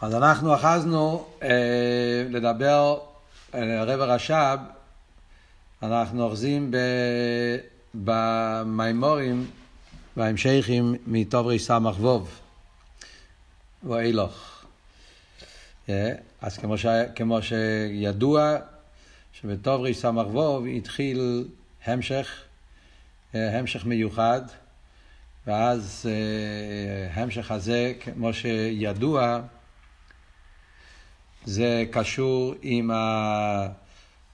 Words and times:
אז 0.00 0.14
אנחנו 0.14 0.54
אחזנו 0.54 1.26
אה, 1.42 1.48
לדבר 2.30 2.98
על 3.52 3.70
הרב 3.70 4.00
הרש"ב, 4.00 4.58
אנחנו 5.82 6.24
אוחזים 6.24 6.70
במימורים, 7.94 9.46
בהמשכים 10.16 10.94
מטוב 11.06 11.46
ריס"ו 11.46 12.24
ואילוך. 13.82 14.64
אה, 15.88 16.12
אז 16.40 16.58
כמו, 16.58 16.78
ש, 16.78 16.86
כמו 17.14 17.42
שידוע, 17.42 18.56
שבטוב 19.32 19.82
ריס"ו 19.82 20.66
התחיל 20.76 21.48
המשך, 21.84 22.42
אה, 23.34 23.58
המשך 23.58 23.84
מיוחד, 23.84 24.42
ואז 25.46 26.06
אה, 26.10 27.22
המשך 27.22 27.50
הזה, 27.50 27.92
כמו 28.00 28.32
שידוע, 28.32 29.40
זה 31.48 31.84
קשור 31.90 32.54
עם, 32.62 32.90
ה... 32.90 33.68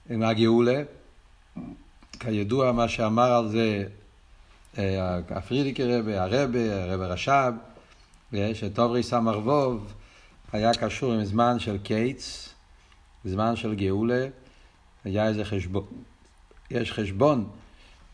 עם 0.09 0.23
הגאולה. 0.23 0.83
כידוע 2.19 2.71
מה 2.71 2.87
שאמר 2.87 3.31
על 3.31 3.47
זה 3.47 3.83
אה, 4.77 5.19
הפרידיקי 5.29 5.83
רבה, 5.83 6.23
הרבה, 6.23 6.83
הרבה 6.83 7.07
רש"ב, 7.07 7.53
שטוברי 8.53 9.03
סמ"ר 9.03 9.39
ווב 9.39 9.93
היה 10.53 10.73
קשור 10.73 11.13
עם 11.13 11.23
זמן 11.25 11.59
של 11.59 11.77
קיץ, 11.77 12.49
זמן 13.25 13.55
של 13.55 13.75
גאולה, 13.75 14.27
היה 15.05 15.27
איזה 15.27 15.45
חשבון, 15.45 15.85
יש 16.71 16.91
חשבון, 16.91 17.49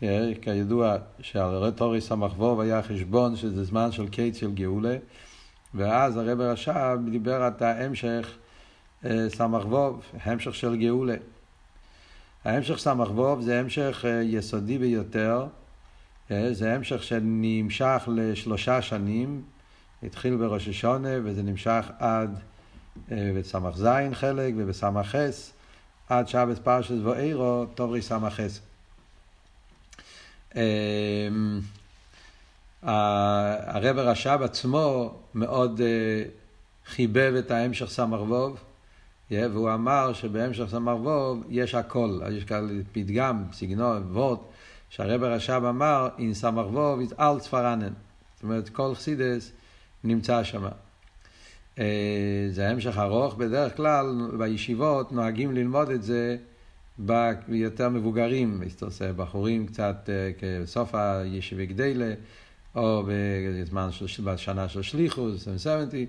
אה, 0.04 0.32
כידוע 0.42 0.96
שעל 1.22 1.72
טוברי 1.72 2.02
סמ"ר 2.02 2.32
ווב 2.38 2.60
היה 2.60 2.84
חשבון 2.84 3.36
שזה 3.36 3.64
זמן 3.64 3.92
של 3.92 4.08
קיץ 4.10 4.38
של 4.38 4.52
גאולה, 4.52 4.98
ואז 5.74 6.18
הרב 6.18 6.42
רש"ב 6.42 6.98
דיבר 7.12 7.48
את 7.48 7.62
ההמשך 7.62 8.38
סמ"ך 9.28 9.66
ווב, 9.66 10.02
המשך 10.24 10.56
של 10.56 10.76
גאולה. 10.76 11.16
ההמשך 12.46 12.78
סמ"ך 12.78 13.10
ווב 13.10 13.42
זה 13.42 13.60
המשך 13.60 14.06
אה, 14.08 14.22
יסודי 14.24 14.78
ביותר, 14.78 15.46
אה, 16.32 16.54
זה 16.54 16.74
המשך 16.74 17.04
שנמשך 17.04 18.04
לשלושה 18.08 18.82
שנים, 18.82 19.42
התחיל 20.04 20.36
בראש 20.36 20.68
השונה 20.68 21.10
וזה 21.24 21.44
נמשך 21.44 21.86
עד 22.00 22.40
אה, 23.12 23.32
בסמ"ך 23.38 23.78
זין 23.78 24.14
חלק 24.14 24.54
ובסמ"ך 24.58 25.06
חס, 25.06 25.54
עד 26.10 26.28
שבס 26.28 26.60
פרשת 26.60 26.96
ואירו, 27.04 27.66
תוברי 27.76 28.02
סמ"ך 28.02 28.34
חס. 28.34 28.60
הרב 33.68 33.98
הרש"ב 33.98 34.40
עצמו 34.42 35.16
מאוד 35.36 35.82
חיבב 36.86 37.34
את 37.40 37.52
ההמשך 37.52 37.90
סמ"ך 37.90 38.22
ווב. 38.22 38.71
והוא 39.32 39.74
אמר 39.74 40.14
שבהמשך 40.14 40.66
סמ"ר 40.70 40.98
ווב 41.02 41.44
יש 41.50 41.76
הכל, 41.76 42.20
יש 42.32 42.44
כאן 42.44 42.82
פתגם, 42.92 43.44
סגנון, 43.54 44.04
וורט, 44.12 44.40
שהרבר 44.90 45.34
רש"ב 45.34 45.64
אמר, 45.70 46.10
אין 46.18 46.34
סמ"ר 46.34 46.68
ווב 46.68 47.00
is 47.00 47.14
אל 47.20 47.40
צפרנן. 47.40 47.94
זאת 48.36 48.44
אומרת, 48.44 48.70
כל 48.70 48.96
חסידס 48.96 49.52
נמצא 50.04 50.44
שם. 50.44 50.66
אה, 51.80 52.48
זה 52.52 52.70
המשך 52.70 52.98
ארוך, 52.98 53.36
בדרך 53.36 53.78
כלל 53.78 54.06
בישיבות 54.38 55.12
נוהגים 55.12 55.56
ללמוד 55.56 55.90
את 55.90 56.04
זה 56.04 56.38
ביותר 57.48 57.90
מבוגרים, 57.90 58.62
בחורים 59.16 59.68
קצת 59.68 60.10
אה, 60.10 60.62
בסוף 60.62 60.96
הישיבי 60.96 61.66
גדלה, 61.66 62.14
או 62.76 63.04
בזמן 63.08 63.92
של, 63.92 64.24
בשנה 64.24 64.70
של 64.70 64.82
שליחוס, 64.82 65.48
70, 65.58 66.06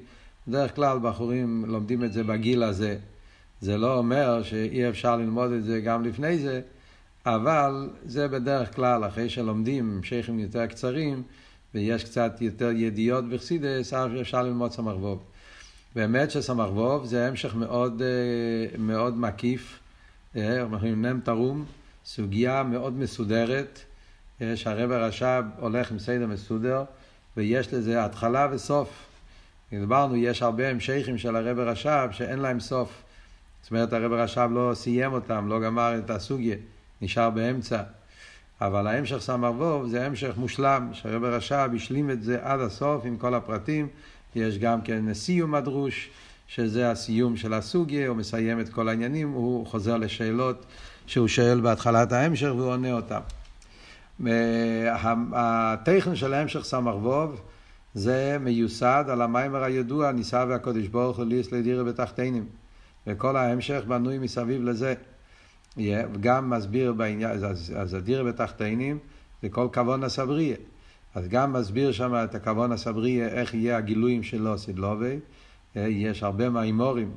בדרך 0.49 0.75
כלל 0.77 0.99
בחורים 1.03 1.65
לומדים 1.69 2.05
את 2.05 2.13
זה 2.13 2.25
בגיל 2.25 2.63
הזה. 2.63 2.97
זה 3.63 3.77
לא 3.77 3.99
אומר 3.99 4.43
שאי 4.43 4.89
אפשר 4.89 5.17
ללמוד 5.17 5.53
את 5.53 5.65
זה 5.65 5.81
גם 5.81 6.05
לפני 6.05 6.39
זה, 6.39 6.61
אבל 7.27 7.91
זה 8.05 8.29
בדרך 8.29 8.77
כלל, 8.77 9.07
אחרי 9.07 9.29
שלומדים 9.29 9.91
המשכים 9.97 10.39
יותר 10.39 10.67
קצרים, 10.67 11.23
ויש 11.75 12.05
קצת 12.05 12.33
יותר 12.41 12.71
ידיעות 12.71 13.29
בחסידס, 13.29 13.93
אפשר 14.21 14.43
ללמוד 14.43 14.73
סמ"ך 14.73 14.97
ווב. 14.97 15.23
באמת 15.95 16.31
שסמ"ך 16.31 16.71
ווב 16.73 17.05
זה 17.05 17.27
המשך 17.29 17.55
מאוד, 17.55 18.03
אה, 18.03 18.79
מאוד 18.79 19.17
מקיף, 19.17 19.79
אה, 20.37 20.61
אנחנו 20.61 20.77
אומרים 20.77 21.07
נם 21.07 21.21
תרום, 21.25 21.65
סוגיה 22.05 22.63
מאוד 22.63 22.93
מסודרת, 22.93 23.79
אה, 24.41 24.57
שהרב 24.57 24.91
הרש"ב 24.91 25.45
הולך 25.59 25.91
עם 25.91 25.99
סדר 25.99 26.27
מסודר, 26.27 26.85
ויש 27.37 27.75
לזה 27.75 28.05
התחלה 28.05 28.49
וסוף. 28.53 29.07
דיברנו, 29.71 30.17
יש 30.17 30.43
הרבה 30.43 30.69
המשכים 30.69 31.19
של 31.19 31.37
הרב 31.37 31.59
הרש"ב 31.59 32.09
שאין 32.13 32.39
להם 32.39 32.61
סוף. 32.61 33.03
זאת 33.63 33.71
אומרת, 33.71 33.93
הרב 33.93 34.13
רש"ב 34.13 34.49
לא 34.53 34.71
סיים 34.75 35.13
אותם, 35.13 35.49
לא 35.49 35.61
גמר 35.61 35.99
את 35.99 36.11
הסוגיה, 36.11 36.57
נשאר 37.03 37.31
באמצע. 37.31 37.83
אבל 38.61 38.87
ההמשך 38.87 39.19
סמ"ר 39.19 39.53
ווב 39.57 39.89
זה 39.89 40.07
המשך 40.07 40.33
מושלם, 40.37 40.91
שהרב 40.93 41.25
רש"ב 41.25 41.71
השלים 41.77 42.11
את 42.11 42.23
זה 42.23 42.39
עד 42.43 42.61
הסוף 42.61 43.05
עם 43.05 43.17
כל 43.17 43.35
הפרטים. 43.35 43.89
יש 44.35 44.59
גם 44.59 44.81
כן 44.81 45.15
סיום 45.15 45.55
הדרוש, 45.55 46.11
שזה 46.47 46.91
הסיום 46.91 47.37
של 47.37 47.55
הסוגיה, 47.55 48.09
הוא 48.09 48.17
מסיים 48.17 48.61
את 48.61 48.69
כל 48.69 48.89
העניינים, 48.89 49.31
הוא 49.31 49.67
חוזר 49.67 49.97
לשאלות 49.97 50.67
שהוא 51.07 51.29
שואל 51.29 51.61
בהתחלת 51.61 52.13
ההמשך 52.13 52.49
והוא 52.57 52.71
עונה 52.71 52.93
אותם. 52.93 53.21
הטכן 55.33 56.17
של 56.17 56.35
ההמשך 56.35 56.65
סמ"ר 56.65 56.97
ווב 56.97 57.41
זה 57.95 58.37
מיוסד 58.41 59.05
על 59.09 59.23
המיימר 59.23 59.63
הידוע, 59.63 60.13
נישא 60.13 60.45
והקודש 60.49 60.87
ברוך 60.87 61.17
הוא 61.17 61.25
ליס 61.25 61.53
לדירה 61.53 61.85
בתחתינים. 61.85 62.47
וכל 63.07 63.37
ההמשך 63.37 63.83
בנוי 63.89 64.19
מסביב 64.19 64.63
לזה. 64.63 64.95
וגם 65.77 66.51
מסביר 66.51 66.93
בעניין, 66.93 67.31
אז, 67.31 67.73
אז 67.77 67.95
הדיר 67.95 68.25
בתחתינים 68.25 68.99
זה 69.43 69.49
כל 69.49 69.69
כוון 69.75 70.05
הסבריה. 70.05 70.57
אז 71.15 71.29
גם 71.29 71.53
מסביר 71.53 71.93
שם 71.93 72.15
את 72.25 72.35
הכוון 72.35 72.73
הסבריה, 72.73 73.29
איך 73.29 73.55
יהיה 73.55 73.77
הגילויים 73.77 74.23
שלו 74.23 74.59
סדלובי. 74.59 75.19
יש 75.77 76.23
הרבה 76.23 76.51
מימורים 76.51 77.11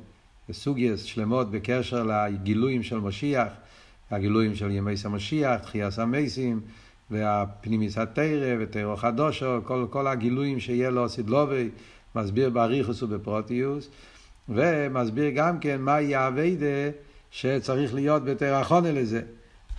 וסוגיות 0.48 0.98
שלמות 0.98 1.50
בקשר 1.50 2.02
לגילויים 2.02 2.82
של 2.82 2.98
משיח, 2.98 3.48
הגילויים 4.10 4.54
של 4.54 4.70
ימי 4.70 4.96
סמשיח, 4.96 5.60
תחייה 5.60 5.88
המייסים, 5.98 6.60
והפנימיס 7.10 7.98
התרא 7.98 8.56
ותרא 8.60 8.96
חדושו, 8.96 9.58
כל, 9.64 9.86
כל 9.90 10.06
הגילויים 10.06 10.60
שיהיה 10.60 10.90
לו 10.90 11.08
סדלובי, 11.08 11.68
מסביר 12.14 12.50
באריכוס 12.50 13.02
ובפרוטיוס. 13.02 13.88
ומסביר 14.48 15.30
גם 15.34 15.58
כן 15.58 15.80
מהי 15.80 16.14
האביידה 16.14 16.90
שצריך 17.30 17.94
להיות 17.94 18.24
בתרחונה 18.24 18.92
לזה. 18.92 19.20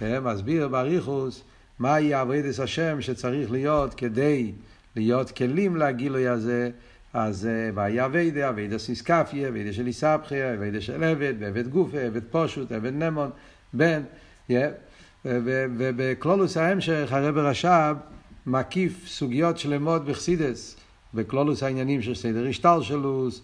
מסביר 0.01 0.67
באריכוס 0.67 1.43
מהי 1.79 2.13
האביידס 2.13 2.59
השם 2.59 3.01
שצריך 3.01 3.51
להיות 3.51 3.93
כדי 3.93 4.51
להיות 4.95 5.31
כלים 5.31 5.77
לגילוי 5.77 6.27
הזה. 6.27 6.69
אז 7.13 7.49
מהי 7.73 8.05
אביידה, 8.05 8.49
אביידה 8.49 8.77
סיסקפיה, 8.77 9.47
אביידה 9.47 9.73
של 9.73 9.87
איסבחיה, 9.87 10.53
אביידה 10.53 10.81
של 10.81 11.03
עבד, 11.03 11.33
ועבד 11.39 11.67
גופה, 11.67 11.99
עבד 11.99 12.23
פושוט, 12.31 12.71
עבד 12.71 12.93
נמון, 12.93 13.29
בן. 13.73 14.01
ובכלולוס 15.25 16.57
ההמשך 16.57 17.07
הרב 17.11 17.37
רש"ב 17.37 17.95
מקיף 18.45 19.07
סוגיות 19.07 19.57
שלמות 19.57 20.05
בחסידס, 20.05 20.75
בכלולוס 21.13 21.63
העניינים 21.63 22.01
של 22.01 22.15
סדר 22.15 22.47
השטלשלוס, 22.47 23.41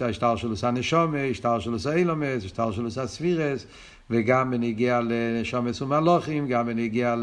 השטר 0.00 0.36
של 0.36 0.50
עושה 0.50 0.70
נשומה, 0.70 1.20
השטר 1.20 1.58
של 1.58 1.72
עושה 1.72 1.94
אילומס, 1.94 2.44
השטר 2.44 2.72
של 2.72 2.84
עושה 2.84 3.06
ספירס, 3.06 3.66
וגם 4.10 4.50
בנגיע 4.50 5.00
לנשומס 5.00 5.82
ומלוכים, 5.82 6.48
גם 6.48 6.66
בנגיע 6.66 7.14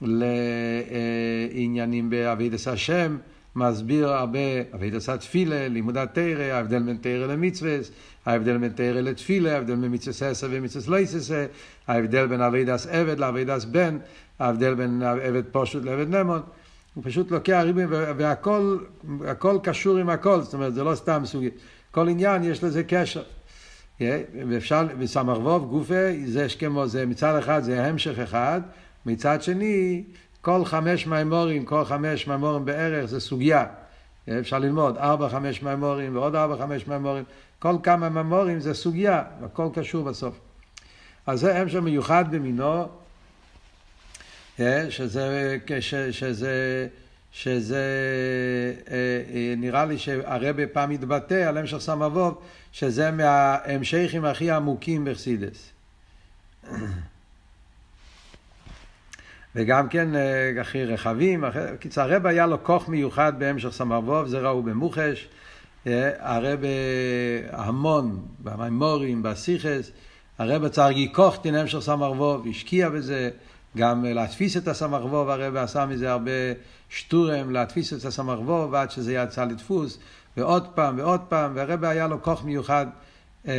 לעניינים 0.00 2.10
באבידס 2.10 2.68
השם, 2.68 3.16
מסביר 3.56 4.08
הרבה 4.08 4.38
אבידס 4.74 5.08
התפילה, 5.08 5.68
לימוד 5.68 5.96
התרא, 5.96 6.42
ההבדל 6.42 6.82
בין 6.82 6.96
תרא 7.00 7.26
למצווה, 7.26 7.76
ההבדל 8.26 8.58
בין 8.58 8.72
תרא 8.72 9.00
לתפילה, 9.00 9.54
ההבדל 9.54 9.76
בין 9.76 9.94
מצווה 9.94 10.30
עשר 10.30 10.48
ומצווה 10.50 10.98
לא 10.98 11.02
עשר, 11.02 11.46
ההבדל 11.88 12.26
בין 12.26 12.40
אבידס 12.40 12.86
עבד 12.86 13.18
לאבידס 13.18 13.64
בן, 13.64 13.98
ההבדל 14.38 14.74
בין 14.74 15.02
עבד 15.02 15.42
פשוט 15.52 15.84
לעבד 15.84 16.14
נמון. 16.14 16.40
הוא 16.94 17.04
פשוט 17.04 17.30
לוקח 17.30 17.60
ריבים 17.64 17.88
והכל 17.90 18.78
הכל 19.26 19.58
קשור 19.62 19.96
עם 19.96 20.10
הכל, 20.10 20.40
זאת 20.40 20.54
אומרת 20.54 20.74
זה 20.74 20.84
לא 20.84 20.94
סתם 20.94 21.22
סוגי, 21.24 21.50
כל 21.90 22.08
עניין 22.08 22.44
יש 22.44 22.64
לזה 22.64 22.82
קשר. 22.84 23.22
ואפשר, 24.48 24.86
וסמ"ר 24.98 25.40
ווב 25.40 25.70
גופה, 25.70 26.10
זה 26.24 26.46
כמו, 26.58 26.86
זה 26.86 27.06
מצד 27.06 27.38
אחד 27.38 27.62
זה 27.62 27.84
המשך 27.84 28.18
אחד, 28.18 28.60
מצד 29.06 29.42
שני 29.42 30.04
כל 30.40 30.64
חמש 30.64 31.06
מימורים, 31.06 31.64
כל 31.64 31.84
חמש 31.84 32.26
מימורים 32.26 32.64
בערך 32.64 33.04
זה 33.04 33.20
סוגיה. 33.20 33.64
אפשר 34.40 34.58
ללמוד 34.58 34.96
ארבע 34.96 35.28
חמש 35.28 35.62
מימורים 35.62 36.16
ועוד 36.16 36.34
ארבע 36.34 36.56
חמש 36.56 36.86
מימורים, 36.86 37.24
כל 37.58 37.74
כמה 37.82 38.08
מימורים 38.08 38.60
זה 38.60 38.74
סוגיה, 38.74 39.22
הכל 39.44 39.68
קשור 39.74 40.04
בסוף. 40.04 40.40
אז 41.26 41.40
זה 41.40 41.60
המשך 41.60 41.78
מיוחד 41.78 42.24
במינו, 42.30 42.84
שזה, 44.90 45.58
שזה 46.10 46.88
שזה 47.32 47.84
נראה 49.56 49.84
לי 49.84 49.98
שהרבה 49.98 50.66
פעם 50.66 50.90
התבטא 50.90 51.34
על 51.34 51.58
המשך 51.58 51.78
סמבוב, 51.78 52.42
שזה 52.72 53.10
מההמשכים 53.10 54.24
הכי 54.24 54.50
עמוקים 54.50 55.04
בחסידס. 55.04 55.72
וגם 59.54 59.88
כן 59.88 60.08
הכי 60.60 60.84
רחבים, 60.84 61.44
קיצר 61.80 62.02
הרב 62.02 62.26
היה 62.26 62.46
לו 62.46 62.64
כוח 62.64 62.88
מיוחד 62.88 63.32
בהמשך 63.38 63.70
סמרבוב, 63.70 64.26
זה 64.26 64.38
ראו 64.38 64.62
במוחש, 64.62 65.28
הרב 66.18 66.60
המון, 67.50 68.22
במימורים, 68.38 69.22
בסיכס, 69.22 69.90
הרב 70.38 70.68
צריך 70.68 70.96
גיקוכטין 70.96 71.54
המשך 71.54 71.78
סמרבוב, 71.78 72.46
השקיע 72.50 72.88
בזה, 72.88 73.30
גם 73.76 74.04
להתפיס 74.04 74.56
את 74.56 74.68
הסמרבוב, 74.68 75.28
הרב 75.28 75.56
עשה 75.56 75.86
מזה 75.86 76.10
הרבה 76.10 76.30
שטורם, 76.88 77.50
להתפיס 77.50 77.92
את 77.92 78.04
הסמרבוב 78.04 78.74
עד 78.74 78.90
שזה 78.90 79.14
יצא 79.14 79.44
לדפוס, 79.44 79.98
ועוד 80.36 80.68
פעם 80.74 80.98
ועוד 80.98 81.20
פעם, 81.20 81.52
והרב 81.54 81.84
היה 81.84 82.06
לו 82.06 82.22
כוח 82.22 82.44
מיוחד 82.44 82.86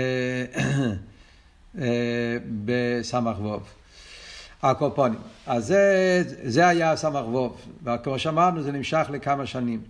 בסמרבוב. 2.65 3.63
הקופונים. 4.63 5.19
אז 5.47 5.65
זה, 5.65 6.23
זה 6.43 6.67
היה 6.67 6.95
סמ"ך 6.95 7.25
וכמו 7.83 8.19
שאמרנו 8.19 8.61
זה 8.61 8.71
נמשך 8.71 9.07
לכמה 9.09 9.45
שנים. 9.45 9.81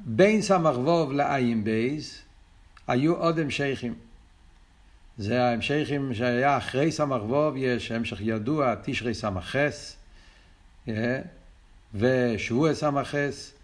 בין 0.00 0.42
סמ"ך 0.42 0.76
לעין 1.12 1.64
בייס 1.64 2.18
היו 2.88 3.14
עוד 3.14 3.38
המשכים. 3.38 3.94
זה 5.18 5.42
ההמשכים 5.42 6.14
שהיה 6.14 6.56
אחרי 6.58 6.92
סמ"ך 6.92 7.22
וו, 7.22 7.54
יש 7.56 7.92
המשך 7.92 8.20
ידוע, 8.20 8.74
תשרי 8.82 9.14
סמ"ך 9.14 9.44
חס, 9.44 9.96
שבועות 11.94 12.74
סמ"ך 12.74 13.06
חס, 13.06 13.54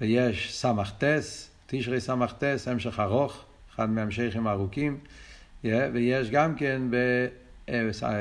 ויש 0.00 0.54
סמ"ך 0.54 0.90
טס, 0.98 1.50
תשרי 1.66 2.00
סמ"ך 2.00 2.32
טס, 2.32 2.68
המשך 2.68 3.00
ארוך, 3.00 3.44
אחד 3.74 3.90
מהמשכים 3.90 4.46
הארוכים, 4.46 4.98
ויש 5.64 6.30
גם 6.30 6.54
כן 6.54 6.82
ב... 6.90 7.26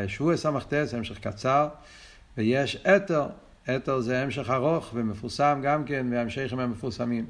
שבוע 0.08 0.38
סמ"ט, 0.38 0.74
המשך 0.94 1.20
קצר, 1.20 1.68
ויש 2.38 2.76
אתר, 2.76 3.28
אתר 3.76 4.00
זה 4.00 4.22
המשך 4.22 4.50
ארוך 4.50 4.92
ומפורסם 4.94 5.60
גם 5.64 5.86
כן 5.86 6.10
מהמשכים 6.10 6.60
המפורסמים. 6.60 7.26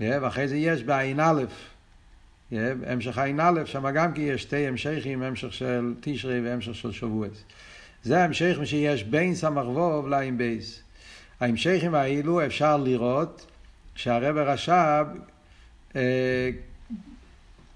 ואחרי 0.00 0.48
זה 0.48 0.56
יש 0.56 0.82
בעין 0.82 1.20
א', 1.20 1.42
המשך 2.52 3.18
עין 3.18 3.40
א', 3.40 3.60
שם 3.64 3.90
גם 3.90 4.12
כן 4.12 4.22
יש 4.22 4.42
שתי 4.42 4.66
המשכים, 4.66 5.22
המשך 5.22 5.52
של 5.52 5.94
תשרי 6.00 6.40
והמשך 6.40 6.74
של 6.74 6.92
שבועס. 6.92 7.42
זה 8.02 8.20
ההמשכים 8.20 8.66
שיש 8.66 9.04
בין 9.04 9.34
סמ"ך 9.34 9.66
ווב 9.66 10.08
לעין 10.08 10.38
בייס. 10.38 10.82
ההמשכים 11.40 11.94
האלו 11.94 12.46
אפשר 12.46 12.76
לראות 12.76 13.46
שהרב 13.94 14.36
הרש"ב 14.36 15.06
אה, 15.96 16.50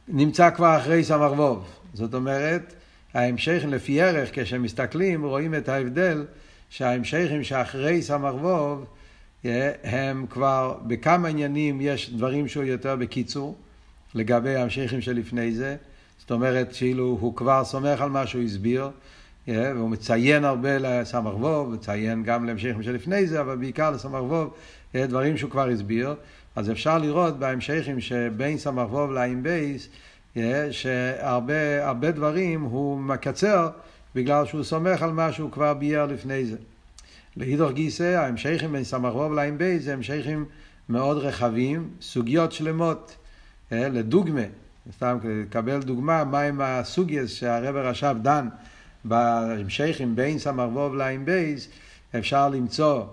נמצא 0.09 0.51
כבר 0.51 0.77
אחרי 0.77 1.05
סמ"ך 1.05 1.33
ווב. 1.33 1.69
זאת 1.95 2.15
אומרת, 2.15 2.75
ההמשכים 3.15 3.73
לפי 3.73 4.03
ערך, 4.03 4.31
כשמסתכלים, 4.33 5.25
רואים 5.25 5.55
את 5.55 5.69
ההבדל 5.69 6.27
שההמשכים 6.71 7.45
שאחרי 7.45 8.03
סמ"ך 8.03 8.35
ווב, 8.35 8.87
הם 9.85 10.27
כבר 10.31 10.79
בכמה 10.87 11.29
עניינים 11.29 11.81
יש 11.81 12.11
דברים 12.11 12.49
שהוא 12.49 12.65
יותר 12.65 12.97
בקיצור, 12.97 13.57
לגבי 14.15 14.55
ההמשכים 14.55 15.01
שלפני 15.01 15.53
זה. 15.53 15.77
זאת 16.19 16.31
אומרת, 16.31 16.73
כאילו 16.77 17.19
הוא 17.21 17.37
כבר 17.37 17.65
סומך 17.65 18.01
על 18.01 18.11
מה 18.11 18.27
שהוא 18.27 18.43
הסביר, 18.43 18.91
והוא 19.49 19.91
מציין 19.91 20.45
הרבה 20.45 20.79
לסמ"ך 20.79 21.35
ווב, 21.35 21.75
מציין 21.75 22.23
גם 22.23 22.45
להמשכים 22.45 22.83
שלפני 22.83 23.27
זה, 23.27 23.41
אבל 23.41 23.57
בעיקר 23.57 23.91
לסמ"ך 23.91 24.23
ווב, 24.23 24.55
דברים 24.95 25.37
שהוא 25.37 25.51
כבר 25.51 25.69
הסביר. 25.69 26.15
אז 26.57 26.71
אפשר 26.71 26.99
לראות 26.99 27.39
בהמשכים 27.39 28.01
שבין 28.01 28.59
סמ"ך 28.59 28.93
וו 28.93 29.13
לעין 29.13 29.43
בייס, 29.43 29.89
שהרבה 30.71 32.11
דברים 32.11 32.63
הוא 32.63 33.01
מקצר 33.01 33.69
בגלל 34.15 34.47
שהוא 34.47 34.63
סומך 34.63 35.03
על 35.03 35.13
מה 35.13 35.33
שהוא 35.33 35.51
כבר 35.51 35.75
ביאר 35.75 36.07
לפני 36.07 36.45
זה. 36.45 36.57
לאידך 37.37 37.73
גיסא, 37.73 38.03
ההמשכים 38.03 38.73
בין 38.73 38.85
סמ"ך 38.85 39.13
וו 39.13 39.33
לעין 39.33 39.59
בייס 39.59 39.79
זה 39.79 39.93
המשכים 39.93 40.45
מאוד 40.89 41.17
רחבים, 41.17 41.91
סוגיות 42.01 42.53
שלמות. 42.53 43.17
לדוגמה, 43.73 44.43
סתם 44.97 45.19
לקבל 45.25 45.83
דוגמה, 45.83 46.25
מהם 46.25 46.61
הסוגיות 46.61 47.29
שהרב 47.29 47.77
רש"ב 47.77 48.17
דן 48.23 48.49
בהמשכים 49.05 50.17
בין 50.17 50.39
סמ"ך 50.39 50.73
וו 50.75 50.95
לעין 50.95 51.25
בייס, 51.25 51.69
אפשר 52.19 52.49
למצוא 52.49 53.05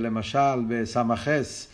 למשל 0.00 0.64
בסמ"כס 0.68 1.68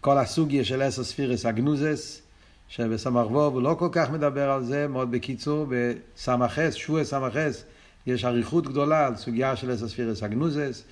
כל 0.00 0.18
הסוגיה 0.18 0.64
של 0.64 0.82
עשר 0.82 1.04
ספירס 1.04 1.46
אגנוזס, 1.46 2.22
שבסמ"ך 2.68 3.30
ווב 3.30 3.54
הוא 3.54 3.62
לא 3.62 3.76
כל 3.78 3.88
כך 3.92 4.10
מדבר 4.10 4.50
על 4.50 4.64
זה, 4.64 4.88
מאוד 4.88 5.10
בקיצור, 5.10 5.66
בסמ"ס, 5.68 6.74
שועה 6.74 7.04
סמ"ס, 7.04 7.64
יש 8.06 8.24
אריכות 8.24 8.66
גדולה 8.66 9.06
על 9.06 9.16
סוגיה 9.16 9.56
של 9.56 9.74
אסא 9.74 9.88
ספירס 9.88 10.22
אגנוזס, 10.22 10.82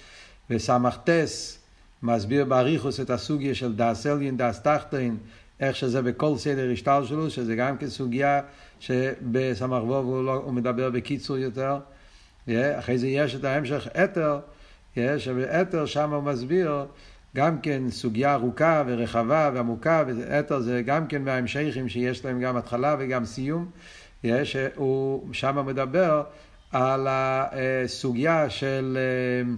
בסמ"טס 0.51 1.59
מסביר 2.03 2.45
באריכוס 2.45 3.01
את 3.01 3.11
הסוגיה 3.11 3.55
של 3.55 3.75
דאס 3.75 4.07
אליין, 4.07 4.37
דאס 4.37 4.63
תחתין, 4.63 5.17
איך 5.61 5.77
שזה 5.77 6.03
בכל 6.03 6.37
סדר 6.37 6.71
השטר 6.73 7.05
שלו, 7.05 7.31
שזה 7.31 7.57
גם 7.57 7.77
כן 7.77 7.89
סוגיה 7.89 8.41
שבסמ"ך 8.81 9.83
ווב 9.85 10.07
הוא, 10.07 10.25
לא, 10.25 10.35
הוא 10.35 10.53
מדבר 10.53 10.91
בקיצור 10.91 11.37
יותר. 11.37 11.79
אחרי 12.49 12.99
זה 12.99 13.09
יש 13.09 13.35
את 13.35 13.45
ההמשך 13.45 13.89
אתר, 14.05 14.39
שבאתר 15.19 15.87
שם 15.87 16.13
הוא 16.13 16.23
מסביר 16.23 16.87
גם 17.37 17.61
כן 17.61 17.83
סוגיה 17.91 18.35
ארוכה 18.35 18.83
ורחבה 18.87 19.51
ועמוקה, 19.55 20.05
ואתר 20.07 20.61
זה 20.61 20.83
גם 20.87 21.07
כן 21.07 21.23
מההמשכים 21.23 21.89
שיש 21.89 22.25
להם 22.25 22.41
גם 22.41 22.57
התחלה 22.57 22.97
וגם 22.99 23.25
סיום, 23.25 23.71
שהוא 24.45 25.35
שם 25.35 25.67
מדבר 25.67 26.23
על 26.73 27.07
הסוגיה 27.11 28.51
של 28.51 28.99
אה, 29.01 29.53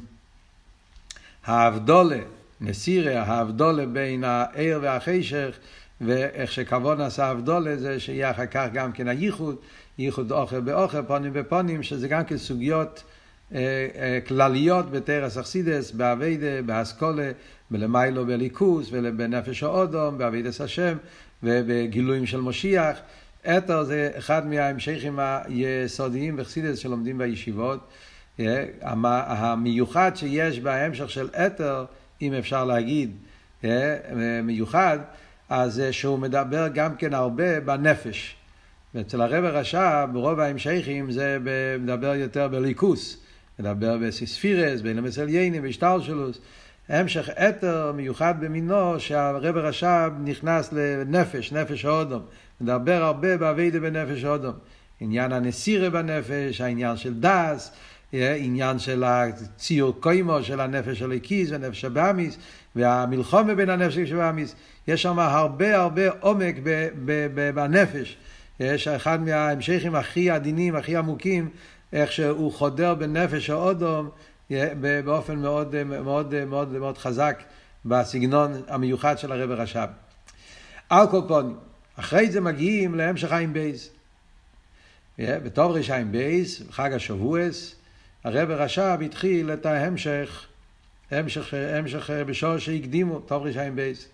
האבדולה, 1.45 2.21
נסירה, 2.61 3.23
האבדולה 3.23 3.87
בין 3.87 4.25
העיר 4.25 4.79
והחשך, 4.83 5.59
ואיך 6.01 6.53
שכבון 6.53 7.01
עשה 7.01 7.31
אבדולה 7.31 7.77
זה 7.77 8.01
שיהיה 8.01 8.31
אחר 8.31 8.47
כך 8.47 8.67
גם 8.73 8.93
כן 8.93 9.09
הייחוד, 9.09 9.57
ייחוד 9.99 10.33
אוכל 10.33 10.61
באוכל, 10.61 11.03
פונים 11.03 11.33
בפונים, 11.33 11.83
שזה 11.83 12.09
גם 12.09 12.25
כן 12.25 12.37
סוגיות 12.37 13.03
אה, 13.55 13.59
אה, 13.97 14.19
כלליות 14.27 14.91
בתרס 14.91 15.39
אכסידס, 15.39 15.91
באביידה, 15.91 16.63
באסכולה, 16.63 17.31
בלמיילו 17.71 18.27
בליכוס 18.27 18.89
ובנפש 18.93 19.63
האודום, 19.63 20.19
באבידס 20.19 20.61
השם 20.61 20.97
ובגילויים 21.43 22.27
של 22.27 22.41
משיח. 22.41 22.99
אתר 23.47 23.83
זה 23.83 24.11
אחד 24.19 24.47
מההמשכים 24.47 25.19
היסודיים 25.19 26.37
בחסידס 26.37 26.79
שלומדים 26.79 27.19
בישיבות. 27.19 27.89
המיוחד 28.81 30.13
שיש 30.15 30.61
בהמשך 30.61 31.11
של 31.11 31.29
אתר, 31.47 31.85
אם 32.23 32.35
אפשר 32.35 32.65
להגיד, 32.65 33.17
מיוחד, 34.43 34.99
אז 35.49 35.83
שהוא 35.91 36.19
מדבר 36.19 36.69
גם 36.75 36.97
כן 36.97 37.15
הרבה 37.15 37.61
בנפש. 37.61 38.37
ואצל 38.95 39.21
הרב 39.21 39.45
הרש"ב, 39.45 40.07
ברוב 40.13 40.41
ההמשכים 40.41 41.11
זה 41.11 41.39
מדבר 41.81 42.15
יותר 42.15 42.49
בליכוס, 42.49 43.21
מדבר 43.59 43.97
בסיספירס, 43.99 44.81
בין 44.81 44.99
המסליינים, 44.99 45.63
בשטלשלוס. 45.63 46.41
המשך 46.89 47.29
אתר 47.29 47.93
מיוחד 47.97 48.35
במינו 48.41 49.01
שהרב 49.01 49.57
רש"ב 49.57 50.11
נכנס 50.25 50.73
לנפש, 50.73 51.53
נפש 51.53 51.85
האודום. 51.85 52.23
מדבר 52.61 53.03
הרבה 53.03 53.37
באביידה 53.37 53.81
בנפש 53.81 54.25
האודום. 54.25 54.55
עניין 55.01 55.33
הנסירה 55.33 55.91
בנפש, 55.91 56.61
העניין 56.61 56.97
של 56.97 57.15
דס, 57.21 57.73
עניין 58.13 58.79
של 58.79 59.05
הציור 59.05 60.01
קוימו 60.01 60.43
של 60.43 60.61
הנפש 60.61 60.99
של 60.99 61.13
הקיס 61.13 61.51
ונפש 61.53 61.85
הבאמיס, 61.85 62.39
והמלחומה 62.77 63.55
בין 63.55 63.71
הנפש 63.71 63.99
הבאמיס. 64.13 64.55
יש 64.89 65.03
שם 65.03 65.19
הרבה 65.19 65.77
הרבה 65.77 66.03
עומק 66.21 66.55
בנפש. 67.55 68.17
יש 68.61 68.89
אחד 68.89 69.23
מההמשכים 69.23 69.95
הכי 69.95 70.31
עדינים, 70.31 70.77
הכי 70.77 70.97
עמוקים, 70.97 71.49
איך 71.93 72.13
שהוא 72.13 72.53
חודר 72.53 72.95
בנפש 72.95 73.51
האודום. 73.51 74.11
באופן 75.05 75.37
מאוד, 75.37 75.85
מאוד, 75.85 76.45
מאוד, 76.45 76.73
מאוד 76.73 76.99
חזק 76.99 77.43
בסגנון 77.85 78.63
המיוחד 78.69 79.19
של 79.19 79.33
הרב 79.33 79.51
רש"ב. 79.51 79.89
על 80.89 81.07
אחרי 81.97 82.31
זה 82.31 82.41
מגיעים 82.41 82.95
להמשך 82.95 83.29
חיים 83.29 83.53
בייס. 83.53 83.91
בתור 85.19 85.79
רשעים 85.79 86.13
בייס, 86.13 86.63
חג 86.71 86.93
השבועס, 86.93 87.75
הרב 88.25 88.51
רש"ב 88.51 88.99
התחיל 89.05 89.53
את 89.53 89.67
ההמשך, 89.67 90.47
המשך, 91.11 91.55
המשך 91.55 92.11
בשור 92.11 92.59
שהקדימו, 92.59 93.21
טוב 93.21 93.47
רשעים 93.47 93.77
בייס. 93.77 94.09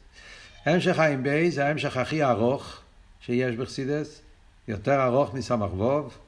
המשך 0.67 0.97
חיים 0.97 1.23
בייס 1.23 1.55
זה 1.55 1.67
ההמשך 1.67 1.97
הכי 1.97 2.25
ארוך 2.25 2.81
שיש 3.21 3.57
בחסידס, 3.57 4.21
יותר 4.69 5.05
ארוך 5.05 5.35
מסמ"ך 5.35 5.75
ווב, 5.75 6.19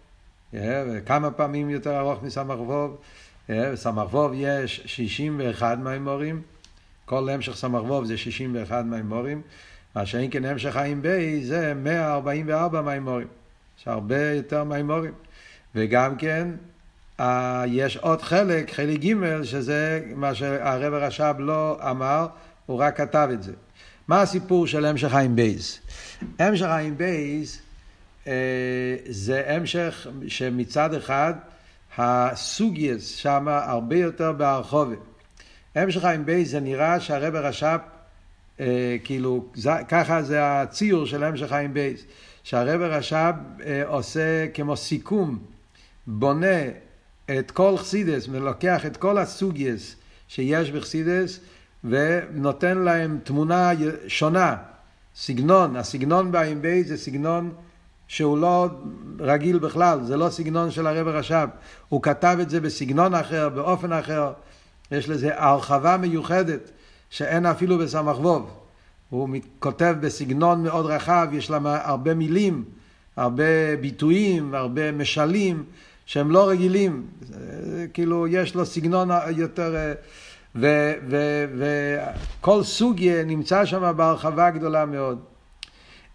כמה 1.07 1.31
פעמים 1.31 1.71
יותר 1.71 1.99
ארוך 1.99 2.23
מסמ"ך 2.23 2.61
ווב. 2.61 2.97
בסמ"ך 3.49 4.15
ווב 4.15 4.33
יש 4.35 4.81
61 4.85 5.79
מימורים, 5.79 6.43
כל 7.05 7.29
המשך 7.29 7.57
סמ"ו 7.57 8.05
זה 8.05 8.17
61 8.17 8.85
מימורים, 8.85 9.43
מה 9.95 10.07
שאין 10.07 10.31
כן 10.31 10.45
המשך 10.45 10.73
חיים 10.73 11.03
בי 11.03 11.45
זה 11.45 11.75
144 11.75 12.83
מימורים. 12.83 13.27
יש 13.79 13.89
הרבה 13.89 14.31
יותר 14.31 14.65
מאמרים. 14.65 15.13
וגם 15.75 16.17
כן, 16.17 16.49
אה, 16.51 16.57
יש 17.67 17.97
עוד 17.97 18.23
חלק, 18.23 18.73
חלק 18.73 18.99
ג', 19.01 19.43
שזה 19.43 20.03
מה 20.15 20.35
שהרבי 20.35 20.95
הרש"ב 20.95 21.35
לא 21.39 21.79
אמר, 21.91 22.27
הוא 22.67 22.79
רק 22.79 22.97
כתב 22.97 23.29
את 23.33 23.43
זה. 23.43 23.53
מה 24.09 24.23
הסיפור 24.23 24.67
של 24.67 24.85
המשך 24.85 25.09
עין 25.09 25.37
בייס? 25.37 25.79
המשך 26.39 26.67
עין 26.67 26.99
בייס 26.99 27.61
אה, 28.27 28.33
זה 29.09 29.43
המשך 29.47 30.07
שמצד 30.29 30.95
אחד 30.95 31.35
הסוגיות 31.99 33.07
שם 33.07 33.49
הרבה 33.49 33.97
יותר 33.97 34.33
בהרחבה. 34.33 34.99
המשך 35.75 36.01
עין 36.01 36.27
בייס 36.27 36.51
זה 36.51 36.61
נראה 36.61 37.01
שהרבי 37.01 37.35
הרש"ב, 37.35 37.79
אה, 38.61 38.97
כאילו, 39.05 39.47
זה, 39.55 39.71
ככה 39.89 40.23
זה 40.23 40.61
הציור 40.61 41.07
של 41.07 41.25
המשך 41.25 41.49
עין 41.49 41.75
בייס. 41.75 42.05
שהרב 42.43 42.81
הרש"ב 42.81 43.35
אה, 43.67 43.83
עושה 43.87 44.47
כמו 44.55 44.77
סיכום, 44.77 45.39
בונה 46.07 46.63
את 47.31 47.51
כל 47.51 47.77
חסידס, 47.77 48.29
ולוקח 48.31 48.87
את 48.87 48.97
כל 48.97 49.19
הסוגייס 49.19 49.97
שיש 50.29 50.71
בחסידס, 50.71 51.41
ונותן 51.85 52.79
להם 52.79 53.19
תמונה 53.25 53.71
שונה, 54.09 54.57
סגנון, 55.17 55.77
הסגנון 55.77 56.33
בעין 56.33 56.63
בי 56.63 56.85
זה 56.85 56.97
סגנון 56.97 57.53
שהוא 58.09 58.39
לא 58.39 58.69
רגיל 59.21 59.59
בכלל, 59.59 60.05
זה 60.05 60.17
לא 60.17 60.29
סגנון 60.31 60.71
של 60.71 60.87
הרב 60.87 61.09
הרש"ב, 61.09 61.49
הוא 61.89 62.03
כתב 62.03 62.39
את 62.43 62.51
זה 62.51 62.61
בסגנון 62.61 63.15
אחר, 63.15 63.49
באופן 63.49 63.93
אחר, 63.93 64.33
יש 64.93 65.09
לזה 65.09 65.31
הרחבה 65.35 65.97
מיוחדת 65.97 66.71
שאין 67.11 67.47
אפילו 67.47 67.79
בסמ"ך 67.79 68.21
ווב. 68.21 68.51
הוא 69.11 69.29
כותב 69.59 69.97
בסגנון 70.01 70.63
מאוד 70.63 70.87
רחב, 70.87 71.29
יש 71.33 71.51
להם 71.51 71.67
הרבה 71.67 72.15
מילים, 72.15 72.65
הרבה 73.17 73.77
ביטויים, 73.81 74.55
הרבה 74.55 74.93
משלים 74.93 75.65
שהם 76.07 76.31
לא 76.31 76.49
רגילים, 76.49 77.07
כאילו 77.95 78.27
יש 78.27 78.55
לו 78.55 78.67
סגנון 78.67 79.09
יותר... 79.37 79.95
וכל 82.41 82.63
סוגיה 82.63 83.25
נמצא 83.25 83.65
שם 83.65 83.93
בהרחבה 83.97 84.51
גדולה 84.51 84.87
מאוד. 84.87 85.19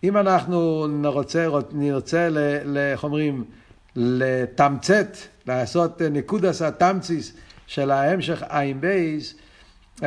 אם 0.03 0.17
אנחנו 0.17 0.88
נרצה, 0.88 1.48
נרצה 1.71 2.29
איך 2.91 3.03
אומרים, 3.03 3.43
לתמצת, 3.95 5.17
לעשות 5.48 6.01
נקודס 6.01 6.62
התמציס 6.62 7.33
של 7.67 7.91
ההמשך 7.91 8.43
עין 8.50 8.81
בייס, 8.81 9.36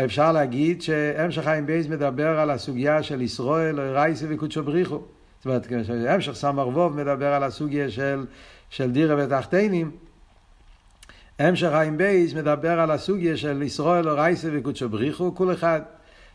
אפשר 0.04 0.32
להגיד 0.32 0.82
שהמשך 0.82 1.46
עין 1.46 1.66
בייס 1.66 1.86
מדבר 1.86 2.38
על 2.38 2.50
הסוגיה 2.50 3.02
של 3.02 3.22
ישראל, 3.22 3.80
אורייתא 3.80 4.26
וקודשא 4.28 4.62
בריך 4.62 4.84
הוא. 4.84 5.02
זאת 5.38 5.46
אומרת, 5.46 5.66
המשך 6.08 6.32
סמ"ך 6.32 6.68
וו 6.68 6.96
מדבר 6.96 7.32
על 7.32 7.42
הסוגיה 7.42 7.90
של, 7.90 8.24
של 8.74 8.90
דירה 8.90 9.24
בתחתונים. 9.24 9.90
המשך 11.38 11.68
עין 11.72 11.96
בייס 11.96 12.34
מדבר 12.34 12.80
על 12.80 12.90
הסוגיה 12.90 13.36
של 13.36 13.62
ישראל 13.62 14.08
אורייתא 14.08 14.48
וקודשא 14.52 14.88
בריך 14.88 15.14
הוא, 15.14 15.34
כל 15.34 15.52
אחד. 15.52 15.80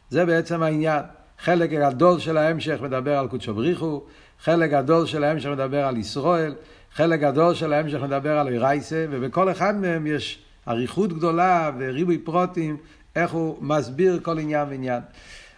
זה 0.09 0.25
בעצם 0.25 0.63
העניין. 0.63 1.03
חלק 1.39 1.69
גדול 1.69 2.19
של 2.19 2.37
ההמשך 2.37 2.81
מדבר 2.81 3.17
על 3.17 3.27
קודשא 3.27 3.53
בריך 3.53 3.80
הוא, 3.80 4.01
חלק 4.43 4.71
גדול 4.71 5.05
של 5.05 5.23
ההמשך 5.23 5.49
מדבר 5.49 5.85
על 5.85 5.97
ישראל, 5.97 6.55
חלק 6.93 7.19
גדול 7.19 7.53
של 7.53 7.73
ההמשך 7.73 8.01
מדבר 8.01 8.37
על 8.37 8.57
אורייתא, 8.57 9.05
ובכל 9.09 9.51
אחד 9.51 9.75
מהם 9.75 10.07
יש 10.07 10.43
אריכות 10.67 11.13
גדולה 11.13 11.71
וריבוי 11.79 12.17
פרטים, 12.17 12.77
איך 13.15 13.31
הוא 13.31 13.57
מסביר 13.61 14.19
כל 14.23 14.39
עניין 14.39 14.67
ועניין. 14.69 15.01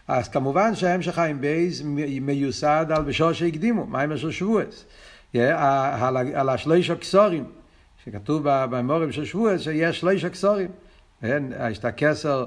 אז 0.08 0.30
כמובן 0.30 0.76
שההמשך 0.76 1.16
חיים 1.16 1.42
בייס 1.42 1.82
מיוסד 2.22 2.86
על 2.90 3.04
בשור 3.04 3.34
שהקדימו, 3.34 3.86
מה 3.86 4.02
עם 4.02 4.12
השור 4.12 4.32
שבועס? 4.32 4.86
על 5.34 6.50
השלוש 6.50 6.90
הכסורים. 6.90 7.46
שכתוב 8.06 8.42
במורים 8.46 9.12
של 9.12 9.26
שבועס 9.26 9.62
שיש 9.62 10.00
שלושה 10.00 10.30
קסורים. 10.30 10.70
כן? 11.22 11.44
יש 11.72 11.78
את 11.78 11.86
הכסר, 11.86 12.46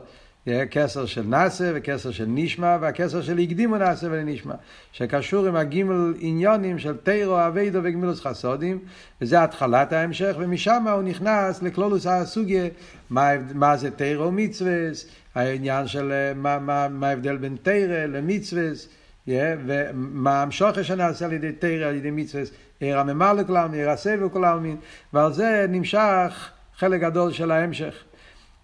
כסר 0.71 1.07
של 1.07 1.23
נאסה 1.23 1.73
וכסר 1.75 2.11
של 2.11 2.25
נשמע 2.29 2.77
והכסר 2.81 3.23
של 3.23 3.39
הקדימו 3.39 3.77
נאסה 3.77 4.07
ולנשמע 4.11 4.55
שקשור 4.93 5.47
עם 5.47 5.57
הגימל 5.57 6.15
עניונים 6.19 6.79
של 6.79 6.97
תירו, 6.97 7.47
אביידו 7.47 7.79
וגמילוס 7.83 8.21
חסודים 8.21 8.79
וזה 9.21 9.43
התחלת 9.43 9.93
ההמשך 9.93 10.37
ומשם 10.39 10.85
הוא 10.89 11.03
נכנס 11.03 11.63
לכלולוס 11.63 12.07
הסוגיה 12.07 12.65
מה, 13.11 13.31
מה 13.55 13.77
זה 13.77 13.91
תירו 13.91 14.33
מצווס 14.33 15.07
העניין 15.35 15.87
של 15.87 16.33
מה, 16.37 16.59
מה, 16.59 16.89
מה 16.89 17.09
ההבדל 17.09 17.37
בין 17.37 17.57
תירה 17.63 18.07
למצווס 18.07 18.89
yeah, 19.29 19.31
ומה 19.67 20.43
המשוכר 20.43 20.83
שנעשה 20.83 21.25
על 21.25 21.33
ידי 21.33 21.53
תירה 21.53 21.89
על 21.89 21.95
ידי 21.95 22.11
מצווס 22.11 22.51
עיר 22.81 22.99
הממלא 22.99 23.33
לכל 23.33 23.57
העלמין, 23.57 23.81
עיר 23.81 23.91
הסבל 23.91 24.29
כל 24.29 24.45
העלמין, 24.45 24.77
ועל 25.13 25.33
זה 25.33 25.67
נמשך 25.69 26.51
חלק 26.77 27.01
גדול 27.01 27.33
של 27.33 27.51
ההמשך. 27.51 27.95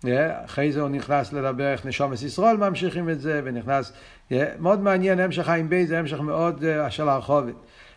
Yeah, 0.04 0.08
אחרי 0.44 0.72
זה 0.72 0.80
הוא 0.80 0.88
נכנס 0.88 1.32
לדבר 1.32 1.72
איך 1.72 1.86
נשומת 1.86 2.22
ישראל 2.22 2.56
ממשיכים 2.56 3.10
את 3.10 3.20
זה, 3.20 3.40
ונכנס, 3.44 3.92
yeah, 4.30 4.34
מאוד 4.58 4.80
מעניין, 4.80 5.20
המשך 5.20 5.42
חיים 5.42 5.68
בי 5.68 5.86
זה 5.86 5.98
המשך 5.98 6.20
מאוד 6.20 6.64
uh, 6.64 6.90
של 6.90 7.08
הרחובת. 7.08 7.54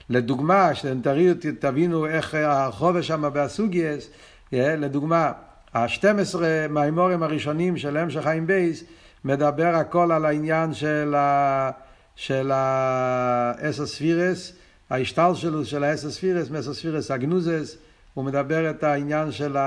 לדוגמה, 0.10 0.70
שתבינו 0.76 2.06
איך 2.06 2.34
הרחובת 2.34 3.04
שם 3.04 3.30
באסוגייס, 3.34 4.10
yeah, 4.52 4.56
לדוגמה, 4.56 5.32
ה-12 5.74 6.40
מהמאמרים 6.70 7.24
הראשונים 7.24 7.78
של 7.78 7.98
המשך 7.98 8.22
עין 8.22 8.48
בייס 8.48 8.84
מדבר 9.26 9.76
הכל 9.76 10.12
על 10.12 10.26
העניין 10.26 10.74
של, 10.74 11.16
ה... 11.18 11.72
של 12.16 12.52
העשר 12.54 13.86
ספירות, 13.86 14.54
ההשתלשלות 14.90 15.66
של 15.66 15.84
העשר 15.84 16.10
ספירות, 16.12 16.50
מעשר 16.50 16.74
ספירות 16.74 17.12
הגנוזות, 17.12 17.78
הוא 18.14 18.26
מדבר 18.26 18.70
את 18.70 18.84
העניין 18.84 19.32
של 19.32 19.58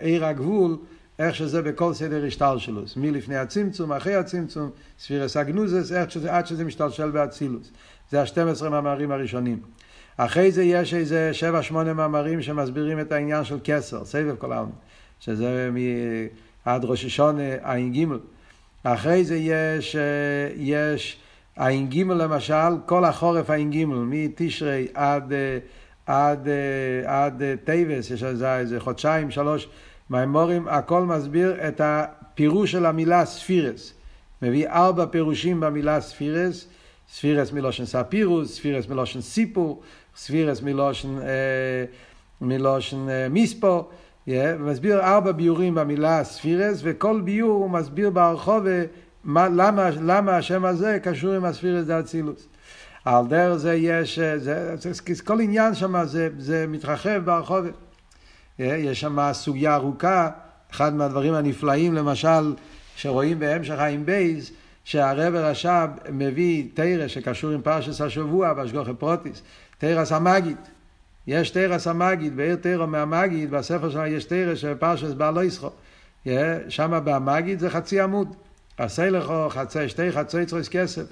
אור 0.00 0.24
הגבול, 0.24 0.76
איך 1.18 1.36
שזה 1.36 1.62
בכל 1.62 1.94
סדר 1.94 2.24
ההשתלשלות, 2.26 2.82
מלפני 2.96 3.36
הצמצום, 3.36 3.92
אחרי 3.92 4.14
הצמצום, 4.14 4.70
ספירות 4.98 5.36
הגנוזות, 5.36 5.92
איך 5.92 6.10
שזה, 6.10 6.36
עד 6.36 6.46
שזה 6.46 6.64
משתלשל 6.64 7.10
באצילות. 7.10 7.70
זה 8.10 8.20
ה-12 8.20 8.68
מאמרים 8.68 9.10
הראשונים. 9.10 9.60
אחרי 10.16 10.52
זה 10.52 10.62
יש 10.62 10.94
איזה 10.94 11.30
שבע 11.32 11.62
שמונה 11.62 11.92
מאמרים 11.92 12.42
שמסבירים 12.42 13.00
את 13.00 13.12
העניין 13.12 13.44
של 13.44 13.58
כתר, 13.64 14.04
סובב 14.04 14.36
כל 14.36 14.52
עלמין, 14.52 14.70
שזה 15.20 15.70
עד 16.64 16.84
ראש 16.84 17.04
השנה 17.04 17.54
ע"ג. 17.62 18.06
אחרי 18.82 19.24
זה 19.24 19.36
יש, 19.36 19.96
יש 20.56 21.18
ע"ג 21.60 21.98
למשל, 22.02 22.72
כל 22.86 23.04
החורף 23.04 23.50
ע"ג, 23.50 23.84
מתשרי 23.86 24.88
עד, 24.94 25.32
עד, 26.06 26.48
עד 27.04 27.42
טבת, 27.64 28.10
יש 28.10 28.22
על 28.22 28.44
איזה 28.44 28.80
חודשיים, 28.80 29.30
שלוש 29.30 29.68
מאמרים, 30.10 30.68
הכל 30.68 31.02
מסביר 31.02 31.68
את 31.68 31.80
הפירוש 31.84 32.72
של 32.72 32.86
המילה 32.86 33.24
ספירות. 33.24 33.94
מביא 34.42 34.68
ארבע 34.68 35.06
פירושים 35.06 35.60
במילה 35.60 36.00
ספירות, 36.00 36.66
ספירות 37.12 37.52
מלשון 37.52 37.84
ספירות, 37.84 38.54
ספירות 38.54 38.88
מלשון 38.88 39.20
סיפור, 39.20 39.82
ספירות 40.16 40.62
מלשון, 40.62 41.18
אה, 41.18 41.84
מלשון 42.40 43.08
אה, 43.08 43.28
מספר, 43.28 43.88
yeah, 44.28 44.32
ומסביר 44.58 45.00
ארבע 45.00 45.32
ביאורים 45.32 45.74
במילה 45.74 46.24
ספירות, 46.24 46.80
וכל 46.82 47.20
ביאור 47.20 47.50
הוא 47.50 47.70
מסביר 47.70 48.10
ברחבה 48.10 48.70
מה, 49.24 49.48
למה, 49.48 49.90
למה 49.90 50.36
השם 50.36 50.64
הזה 50.64 50.98
קשור 51.02 51.32
עם 51.32 51.44
הספירות 51.44 52.00
דאצילות. 52.00 52.48
על 53.04 53.26
דרך 53.26 53.56
זה 53.56 53.74
יש, 53.74 54.18
זה, 54.18 54.38
זה, 54.38 54.92
זה, 54.92 55.22
כל 55.24 55.40
עניין 55.40 55.74
שם 55.74 56.04
זה, 56.04 56.28
זה 56.38 56.66
מתרחב 56.68 57.22
ברחבות. 57.24 57.74
יש 58.58 59.00
שם 59.00 59.32
סוגיה 59.32 59.74
ארוכה, 59.74 60.28
אחד 60.72 60.94
מהדברים 60.94 61.34
הנפלאים 61.34 61.94
למשל, 61.94 62.54
שרואים 62.96 63.38
בהמשך 63.38 63.74
חיים 63.74 64.06
בייז, 64.06 64.50
שהרב 64.84 65.34
רש"ב 65.34 65.88
מביא 66.12 66.68
תרא 66.74 67.08
שקשור 67.08 67.50
עם 67.50 67.62
פרשס 67.62 68.00
השבוע 68.00 68.52
באשגוכי 68.52 68.92
פרוטיס, 68.98 69.42
תרס 69.78 70.12
המגיד. 70.12 70.56
יש 71.26 71.50
תרס 71.50 71.86
המגיד, 71.86 72.36
בעיר 72.36 72.56
תרא 72.56 72.86
מהמגיד, 72.86 73.50
בספר 73.50 73.90
שלנו 73.90 74.06
יש 74.06 74.24
תרא 74.24 74.54
של 74.54 74.74
פרשס 74.74 75.12
בעל 75.12 75.34
לא 75.34 75.44
ישחו. 75.44 75.70
שם 76.68 77.00
במגיד 77.04 77.58
זה 77.58 77.70
חצי 77.70 78.00
עמוד. 78.00 78.34
עשה 78.78 79.10
לך 79.10 79.32
חצי, 79.48 79.88
שתי 79.88 80.12
חצי 80.12 80.46
צרויס 80.46 80.68
כסף. 80.68 81.04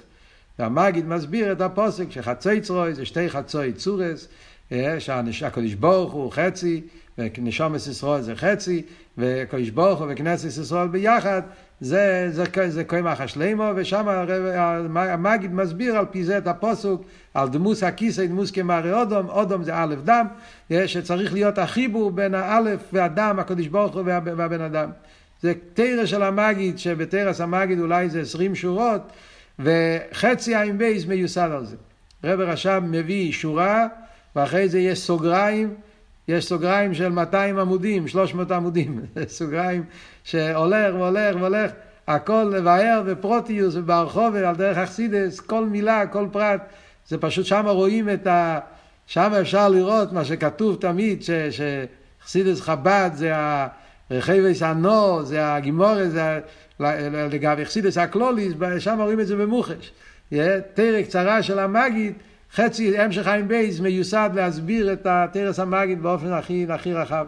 והמגיד 0.59 1.07
מסביר 1.07 1.51
את 1.51 1.61
הפוסק 1.61 2.11
שחצי 2.11 2.61
צרוי 2.61 2.93
זה 2.93 3.05
שתי 3.05 3.29
חצי 3.29 3.73
צורס, 3.73 4.27
אה, 4.71 4.99
שהקדוש 5.31 5.73
ברוך 5.73 6.13
הוא 6.13 6.31
חצי, 6.31 6.81
ונשמת 7.17 7.75
ישראל 7.75 8.21
זה 8.21 8.35
חצי, 8.35 8.81
וקדוש 9.17 9.69
ברוך 9.69 9.99
הוא 9.99 10.07
וכנסת 10.09 10.61
ישראל 10.61 10.87
ביחד, 10.87 11.41
זה, 11.81 12.29
זה, 12.31 12.43
זה, 12.55 12.69
זה 12.69 12.83
קומה 12.83 13.21
שלימה, 13.21 13.71
ושם 13.75 14.07
המגיד 14.95 15.53
מסביר 15.53 15.97
על 15.97 16.05
פי 16.11 16.23
זה 16.23 16.37
את 16.37 16.47
הפסוק, 16.47 17.03
על 17.33 17.49
דמות 17.49 17.83
הכסא, 17.83 18.25
דמות 18.25 18.51
כמראה 18.51 18.93
אדם, 18.93 19.29
אדם 19.29 19.63
זה 19.63 19.71
א' 19.75 19.95
דם, 20.03 20.27
אה, 20.71 20.87
שצריך 20.87 21.33
להיות 21.33 21.57
החיבור 21.57 22.11
בין 22.11 22.35
האלף 22.35 22.79
והדם, 22.93 23.39
הקדוש 23.39 23.67
ברוך 23.67 23.95
הוא 23.95 24.03
והבן 24.05 24.61
אדם. 24.61 24.89
זה 25.41 25.53
תורה 25.73 26.05
של 26.05 26.23
המגיד, 26.23 26.79
שבתורת 26.79 27.41
המגיד 27.41 27.79
אולי 27.79 28.09
זה 28.09 28.21
עשרים 28.21 28.55
שורות, 28.55 29.01
וחצי 29.59 30.55
עין 30.55 30.77
בייס 30.77 31.05
מיוסד 31.05 31.49
על 31.51 31.65
זה. 31.65 31.75
רב 32.23 32.39
רש"ב 32.39 32.81
מביא 32.83 33.31
שורה, 33.31 33.87
ואחרי 34.35 34.69
זה 34.69 34.79
יש 34.79 34.99
סוגריים, 34.99 35.73
יש 36.27 36.45
סוגריים 36.45 36.93
של 36.93 37.09
200 37.09 37.59
עמודים, 37.59 38.07
300 38.07 38.51
עמודים, 38.51 39.01
סוגריים 39.27 39.83
שהולך 40.23 40.93
והולך 40.95 41.35
והולך, 41.35 41.71
הכל 42.07 42.53
לבאר 42.55 43.03
בפרוטיוס 43.05 43.75
וברחוב 43.75 44.35
על 44.35 44.55
דרך 44.55 44.77
אכסידס, 44.77 45.39
כל 45.39 45.65
מילה, 45.65 46.07
כל 46.07 46.27
פרט, 46.31 46.61
זה 47.07 47.17
פשוט 47.17 47.45
שם 47.45 47.67
רואים 47.67 48.09
את 48.09 48.27
ה... 48.27 48.59
שם 49.07 49.31
אפשר 49.41 49.69
לראות 49.69 50.13
מה 50.13 50.25
שכתוב 50.25 50.77
תמיד, 50.81 51.23
שאכסידס 51.51 52.61
חב"ד 52.61 53.11
זה 53.13 53.31
הרחבי 54.09 54.53
הנור, 54.61 55.23
זה 55.23 55.53
הגימורת, 55.55 56.11
זה 56.11 56.39
לגבי 56.79 57.61
אכסידס 57.61 57.97
הקלוליס, 57.97 58.53
שם 58.79 58.97
רואים 59.01 59.19
את 59.19 59.27
זה 59.27 59.35
במוחש. 59.35 59.91
תורה 60.73 61.01
קצרה 61.03 61.43
של 61.43 61.59
המגיד, 61.59 62.13
חצי 62.53 62.97
המשך 62.99 63.23
עין 63.23 63.47
בייס 63.47 63.79
מיוסד 63.79 64.29
להסביר 64.33 64.93
את 64.93 65.05
התורת 65.05 65.59
המגיד 65.59 66.01
באופן 66.01 66.33
הכי, 66.33 66.65
הכי 66.69 66.93
רחב. 66.93 67.27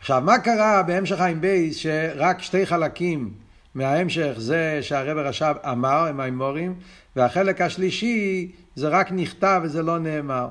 עכשיו, 0.00 0.22
מה 0.24 0.38
קרה 0.38 0.82
בהמשך 0.82 1.16
עין 1.16 1.40
בייס 1.40 1.76
שרק 1.76 2.42
שתי 2.42 2.66
חלקים 2.66 3.30
מההמשך 3.74 4.32
זה 4.36 4.78
שהרבי 4.82 5.26
רש"ב 5.26 5.54
אמר, 5.70 6.06
הם 6.06 6.20
המאמרים, 6.20 6.74
והחלק 7.16 7.60
השלישי 7.60 8.52
זה 8.76 8.88
רק 8.88 9.12
נכתב 9.12 9.60
וזה 9.64 9.82
לא 9.82 9.98
נאמר. 9.98 10.48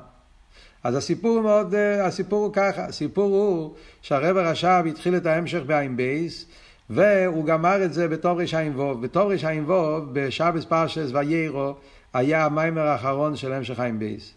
אז 0.84 0.94
הסיפור 0.94 1.30
הוא 1.30 1.42
מאוד, 1.42 1.74
הסיפור 2.02 2.44
הוא 2.44 2.52
ככה, 2.52 2.84
הסיפור 2.84 3.30
הוא 3.30 3.74
שהרבי 4.02 4.46
רש"ב 4.46 4.84
התחיל 4.88 5.16
את 5.16 5.26
ההמשך 5.26 5.60
עין 5.66 5.96
בייס, 5.96 6.46
והוא 6.90 7.44
גמר 7.44 7.84
את 7.84 7.92
זה 7.92 8.08
בתרע"ו. 8.08 8.94
בתרע"ו, 8.94 10.00
בשבת 10.12 10.64
פרשת 10.64 11.10
וירא, 11.12 11.74
היה 12.14 12.44
המאמר 12.44 12.80
האחרון 12.80 13.36
של 13.36 13.52
המשך 13.52 13.76
עין 13.76 13.98
בייס. 13.98 14.34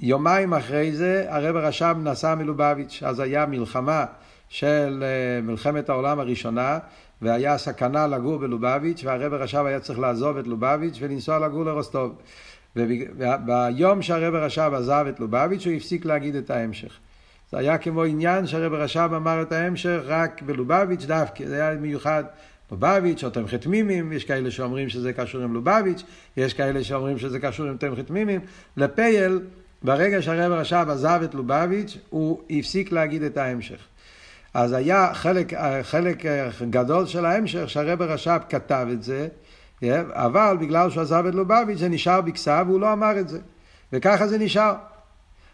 יומיים 0.00 0.54
אחרי 0.54 0.92
זה 0.92 1.26
הרבי 1.28 1.56
רש"ב 1.56 1.96
נסע 2.02 2.34
מלובביץ', 2.34 3.02
אז 3.06 3.20
היה 3.20 3.46
מלחמה 3.46 4.04
של 4.48 5.04
אה, 5.06 5.42
מלחמת 5.42 5.88
העולם 5.88 6.20
הראשונה, 6.20 6.78
והיה 7.22 7.58
סכנה 7.58 8.06
לגור 8.06 8.38
בלובביץ', 8.38 9.04
והרבי 9.04 9.34
רש"ב 9.34 9.64
היה 9.66 9.80
צריך 9.80 9.98
לעזוב 9.98 10.36
את 10.36 10.46
לובביץ' 10.46 10.98
ולנסוע 11.00 11.38
לגור 11.38 11.64
לרוסטוב. 11.64 12.14
וביום 12.76 14.02
שהרבי 14.02 14.34
רש"ב 14.34 14.74
עזב 14.74 15.06
את 15.08 15.20
לובביץ' 15.20 15.66
הוא 15.66 15.74
הפסיק 15.74 16.04
להגיד 16.04 16.36
את 16.36 16.50
ההמשך. 16.50 16.98
זה 17.52 17.58
היה 17.58 17.78
כמו 17.78 18.02
עניין 18.04 18.46
שהרב 18.46 18.74
רש"ב 18.74 19.10
אמר 19.16 19.42
את 19.42 19.52
ההמשך 19.52 20.00
רק 20.04 20.42
בלובביץ' 20.42 21.04
דווקא, 21.04 21.46
זה 21.46 21.54
היה 21.54 21.78
מיוחד. 21.80 22.24
לובביץ' 22.72 23.24
או 23.24 23.30
תמכי 23.30 23.58
תמימים, 23.58 24.12
יש 24.12 24.24
כאלה 24.24 24.50
שאומרים 24.50 24.88
שזה 24.88 25.12
קשור 25.12 25.42
עם 25.42 25.54
לובביץ', 25.54 26.02
יש 26.36 26.54
כאלה 26.54 26.84
שאומרים 26.84 27.18
שזה 27.18 27.38
קשור 27.38 27.66
עם 27.66 27.76
תמכי 27.76 28.02
תמימים. 28.02 28.40
לפייל, 28.76 29.40
ברגע 29.82 30.22
שהרב 30.22 30.52
רש"ב 30.52 30.86
עזב 30.90 31.20
את 31.24 31.34
לובביץ', 31.34 31.98
הוא 32.10 32.40
הפסיק 32.50 32.92
להגיד 32.92 33.22
את 33.22 33.36
ההמשך. 33.36 33.78
אז 34.54 34.72
היה 34.72 35.14
חלק, 35.14 35.52
חלק 35.82 36.24
גדול 36.70 37.06
של 37.06 37.24
ההמשך 37.24 37.70
שהרב 37.70 38.02
רש"ב 38.02 38.40
כתב 38.48 38.86
את 38.92 39.02
זה, 39.02 39.28
אבל 40.12 40.56
בגלל 40.60 40.90
שהוא 40.90 41.02
עזב 41.02 41.24
את 41.28 41.34
לובביץ' 41.34 41.78
זה 41.78 41.88
נשאר 41.88 42.20
בכסף 42.20 42.62
והוא 42.66 42.80
לא 42.80 42.92
אמר 42.92 43.20
את 43.20 43.28
זה. 43.28 43.38
וככה 43.92 44.26
זה 44.26 44.38
נשאר. 44.38 44.74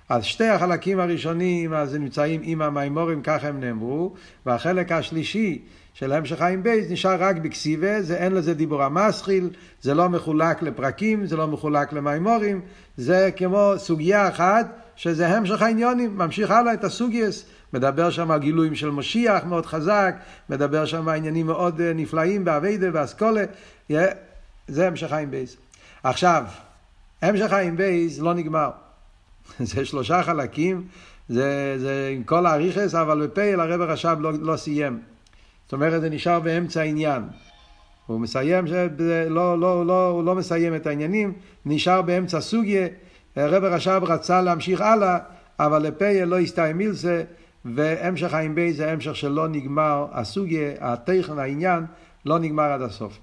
אז 0.09 0.25
שתי 0.25 0.49
החלקים 0.49 1.01
הראשונים 1.01 1.75
אז 1.75 1.95
נמצאים 1.95 2.41
עם 2.45 2.63
המימורים, 2.63 3.23
ככה 3.23 3.49
הם 3.49 3.61
נאמרו, 3.61 4.15
והחלק 4.47 4.93
השלישי 4.93 5.63
של 5.95 6.13
המשך 6.13 6.39
חיים 6.39 6.63
בייס 6.63 6.91
נשאר 6.91 7.23
רק 7.23 7.37
בקסיבה, 7.37 8.03
זה 8.03 8.17
אין 8.17 8.33
לזה 8.33 8.55
דיבור 8.55 8.83
המסחיל, 8.83 9.51
זה 9.81 9.95
לא 9.95 10.09
מחולק 10.09 10.63
לפרקים, 10.63 11.27
זה 11.27 11.37
לא 11.37 11.47
מחולק 11.47 11.93
למימורים, 11.93 12.61
זה 12.97 13.31
כמו 13.37 13.73
סוגיה 13.77 14.29
אחת 14.29 14.67
שזה 14.97 15.29
המשך 15.29 15.63
העניונים, 15.63 16.19
ממשיך 16.19 16.51
הלאה 16.51 16.75
את 16.75 16.85
הסוגייס, 16.85 17.45
מדבר 17.73 18.11
שם 18.11 18.31
על 18.31 18.41
גילויים 18.41 18.75
של 18.75 18.91
משיח 18.91 19.45
מאוד 19.45 19.67
חזק, 19.67 20.15
מדבר 20.51 20.85
שם 20.85 21.09
על 21.09 21.17
עניינים 21.17 21.47
מאוד 21.47 21.81
אה, 21.81 21.93
נפלאים 21.93 22.45
באביידה 22.45 22.87
ואסכולה, 22.93 23.45
זה 24.69 24.87
המשך 24.87 25.09
עין 25.09 25.31
בייס. 25.31 25.57
עכשיו, 26.03 26.45
המשך 27.23 27.47
עין 27.47 27.77
בייס 27.77 28.19
לא 28.19 28.35
נגמר. 28.35 28.71
זה 29.61 29.85
שלושה 29.85 30.23
חלקים, 30.23 30.85
זה, 31.29 31.75
זה 31.79 32.13
עם 32.15 32.23
כל 32.23 32.47
האריכס, 32.47 32.95
אבל 32.95 33.27
בפועל 33.27 33.61
הרב 33.61 33.81
הרש"ב 33.81 34.17
לא, 34.21 34.33
לא 34.41 34.57
סיים. 34.57 35.01
זאת 35.65 35.73
אומרת, 35.73 36.01
זה 36.01 36.11
נשאר 36.11 36.41
באמצע 36.41 36.81
העניין. 36.81 37.23
הוא 38.07 38.21
מסיים, 38.21 38.65
לא, 39.29 39.61
לא, 39.61 39.87
לא, 39.87 40.09
הוא 40.09 40.25
לא 40.25 40.35
מסיים 40.35 40.77
את 40.77 40.87
העניינים, 40.87 41.33
נשאר 41.67 42.03
באמצע 42.03 42.41
סוגיה. 42.41 42.87
הרב 43.37 43.65
הרש"ב 43.65 44.01
רצה 44.05 44.43
להמשיך 44.43 44.81
הלאה, 44.81 45.19
אבל 45.59 45.83
לפועל 45.83 46.29
לא 46.29 46.39
הסתייעא 46.39 46.79
מילסא, 46.79 47.23
והמשך 47.65 48.29
עין 48.31 48.55
בייס 48.55 48.73
זה 48.73 48.93
המשך 48.93 49.17
שלא 49.17 49.49
נגמר, 49.49 50.07
הסוגיה, 50.13 50.73
התוכן, 50.81 51.39
העניין, 51.39 51.85
לא 52.27 52.39
נגמר 52.39 52.73
עד 52.73 52.83
הסוף. 52.83 53.19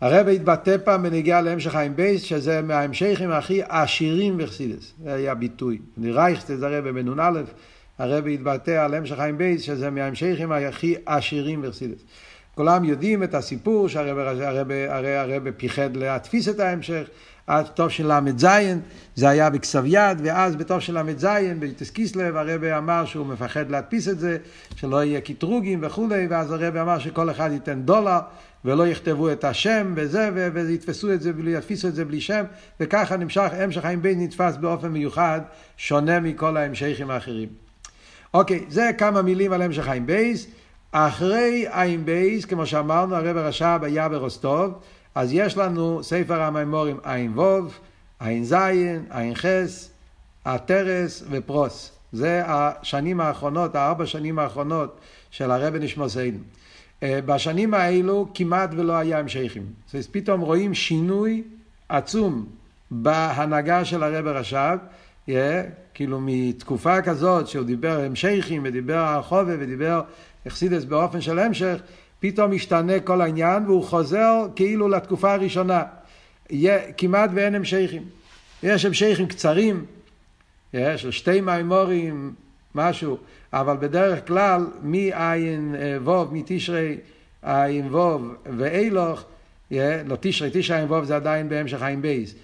הרב 0.00 0.28
התבטא 0.28 0.76
פעם 0.84 1.02
בנגיעה 1.02 1.40
להמשך 1.40 1.70
עין 1.70 1.96
בייס, 1.96 2.22
שזה 2.22 2.62
מההמשכים 2.62 3.30
הכי 3.30 3.60
עשירים 3.68 4.38
בחסידס. 4.38 4.92
זה 5.04 5.14
היה 5.14 5.34
ביטוי. 5.34 5.78
נרייכסט 5.96 6.50
את 6.50 6.62
הרב 6.62 6.88
בנ"א, 6.88 7.42
הרב 7.98 8.26
התבטא 8.26 8.70
על 8.70 8.94
המשך 8.94 9.16
עין 9.16 9.38
בייס, 9.38 9.62
שזה 9.62 9.90
מההמשכים 9.90 10.52
הכי 10.52 10.94
עשירים 11.06 11.62
בחסידס. 11.62 12.00
כולם 12.54 12.84
יודעים 12.84 13.22
את 13.22 13.34
הסיפור 13.34 13.88
שהרב 13.88 14.18
הרב, 14.18 14.40
הרב, 14.40 14.70
הרב 15.04 15.50
פיחד 15.50 15.96
להדפיס 15.96 16.48
את 16.48 16.60
ההמשך, 16.60 17.08
עד 17.46 17.66
תשל"ז, 17.74 18.46
זה 19.14 19.28
היה 19.28 19.50
בכסב 19.50 19.82
יד, 19.86 20.20
ואז 20.24 20.56
בתשל"ז, 20.56 21.26
ביו"ט 21.58 21.90
כסלו, 21.90 22.36
הרב 22.36 22.64
אמר 22.64 23.04
שהוא 23.04 23.26
מפחד 23.26 23.70
להדפיס 23.70 24.08
את 24.08 24.18
זה, 24.18 24.38
שלא 24.76 25.04
יהיה 25.04 25.20
קטרוגים 25.20 25.78
וכולי, 25.82 26.26
ואז 26.30 26.52
הרב 26.52 26.76
אמר 26.76 26.98
שכל 26.98 27.30
אחד 27.30 27.50
ייתן 27.52 27.82
דולר, 27.82 28.18
ולא 28.64 28.86
יכתבו 28.88 29.32
את 29.32 29.44
השם 29.44 29.92
וזה, 29.96 30.30
וידפסו 30.54 31.12
את 31.12 31.22
זה, 31.22 31.32
ידפיסו 31.46 31.88
את 31.88 31.94
זה 31.94 32.04
בלי 32.04 32.20
שם, 32.20 32.44
וככה 32.80 33.16
נמשך, 33.16 33.50
המשך 33.52 33.80
עין 33.80 34.02
בייס 34.02 34.20
נדפס 34.20 34.56
באופן 34.56 34.88
מיוחד, 34.88 35.40
שונה 35.76 36.20
מכל 36.20 36.56
ההמשכים 36.56 37.10
האחרים. 37.10 37.48
אוקיי, 38.34 38.64
זה 38.68 38.90
כמה 38.98 39.22
מילים 39.22 39.52
על 39.52 39.62
המשך 39.62 39.84
עין 39.84 40.06
בייס. 40.06 40.46
אחרי 40.92 41.66
עין 41.70 42.04
בייס, 42.04 42.44
כמו 42.44 42.66
שאמרנו, 42.66 43.16
הרב 43.16 43.36
הרש"ב 43.36 43.80
היה 43.82 44.08
ברוסטוב, 44.08 44.72
אז 45.14 45.32
יש 45.32 45.56
לנו 45.56 46.02
ספר 46.02 46.42
המאמרים 46.42 46.96
עין 47.04 47.32
וו, 47.38 47.78
עין 48.20 48.44
זין, 48.44 49.04
עין 49.10 49.34
חס, 49.34 49.90
הטרס 50.44 51.24
ופרוס. 51.30 51.92
זה 52.12 52.42
השנים 52.46 53.20
האחרונות, 53.20 53.74
הארבע 53.74 54.06
שנים 54.06 54.38
האחרונות 54.38 55.00
של 55.30 55.50
הרב 55.50 55.76
נשמוסיין. 55.76 56.38
אה, 57.04 57.20
בשנים 57.26 57.74
האלו 57.74 58.28
כמעט 58.34 58.70
ולא 58.72 58.92
היה 58.92 59.18
המשכים. 59.18 59.62
אז 59.94 60.08
פתאום 60.08 60.40
רואים 60.40 60.74
שינוי 60.74 61.42
עצום 61.88 62.46
בהנהגה 62.90 63.84
של 63.84 64.02
הרב 64.02 64.26
רש"ב, 64.26 64.78
yeah, 65.28 65.32
כאילו 65.94 66.20
מתקופה 66.22 67.02
כזאת 67.02 67.48
שהוא 67.48 67.64
דיבר 67.64 68.00
המשכים 68.00 68.62
ודיבר 68.64 68.98
על 68.98 69.22
חובה 69.22 69.54
ודיבר 69.58 70.00
אכסידס 70.46 70.84
באופן 70.84 71.20
של 71.20 71.38
המשך, 71.38 71.76
פתאום 72.20 72.50
משתנה 72.50 73.00
כל 73.00 73.20
העניין 73.20 73.66
והוא 73.66 73.84
חוזר 73.84 74.46
כאילו 74.56 74.88
לתקופה 74.88 75.32
הראשונה. 75.32 75.82
יהיה, 76.50 76.92
כמעט 76.92 77.30
ואין 77.34 77.54
המשכים. 77.54 78.02
יש 78.62 78.84
המשכים 78.84 79.26
קצרים, 79.26 79.84
של 80.72 81.10
שתי 81.10 81.40
מימורים, 81.40 82.34
משהו, 82.74 83.18
אבל 83.52 83.76
בדרך 83.76 84.26
כלל 84.26 84.66
מעין 84.82 85.74
אה, 85.78 85.96
ווב, 86.02 86.34
מתשרי 86.34 86.96
עין 87.42 87.86
ווב 87.86 88.34
ואילוך, 88.56 89.24
לא 89.70 90.16
תשרי, 90.20 90.50
תשרי 90.52 90.76
עין 90.76 90.84
ווב 90.84 91.04
זה 91.04 91.16
עדיין 91.16 91.48
בהמשך 91.48 91.82
עין 91.82 92.02
בייס. 92.02 92.34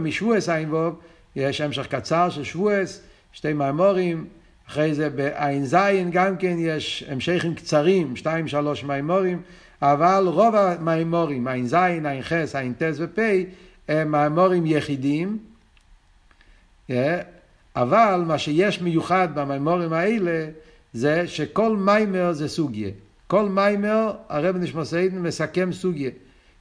משבועס 0.00 0.48
עין 0.48 0.74
ווב 0.74 1.00
יש 1.36 1.60
המשך 1.60 1.86
קצר 1.86 2.30
של 2.30 2.44
שבועס, 2.44 3.02
שתי 3.32 3.52
מימורים, 3.52 4.26
אחרי 4.68 4.94
זה 4.94 5.10
בעין 5.10 5.64
זין 5.64 6.10
גם 6.10 6.36
כן 6.36 6.56
יש 6.58 7.04
המשכים 7.08 7.54
קצרים, 7.54 8.16
שתיים 8.16 8.48
שלוש 8.48 8.84
מימורים, 8.84 9.42
אבל 9.82 10.24
רוב 10.26 10.54
המאמרים, 10.54 11.48
עין 11.48 11.66
זין, 11.66 12.06
עין 12.06 12.22
חס, 12.22 12.56
עין 12.56 12.72
טס 12.72 12.96
ופי, 12.98 13.46
הם 13.88 14.12
מאמרים 14.12 14.66
יחידים, 14.66 15.38
אבל 17.76 18.22
מה 18.26 18.38
שיש 18.38 18.80
מיוחד 18.80 19.28
במאמרים 19.34 19.92
האלה 19.92 20.46
זה 20.92 21.28
שכל 21.28 21.76
מיימר 21.76 22.32
זה 22.32 22.48
סוגיה. 22.48 22.90
כל 23.26 23.48
מיימר 23.48 24.12
הרבי 24.28 24.56
נשמתו 24.56 25.00
עדן 25.00 25.22
מסכם 25.22 25.72
סוגיה. 25.72 26.10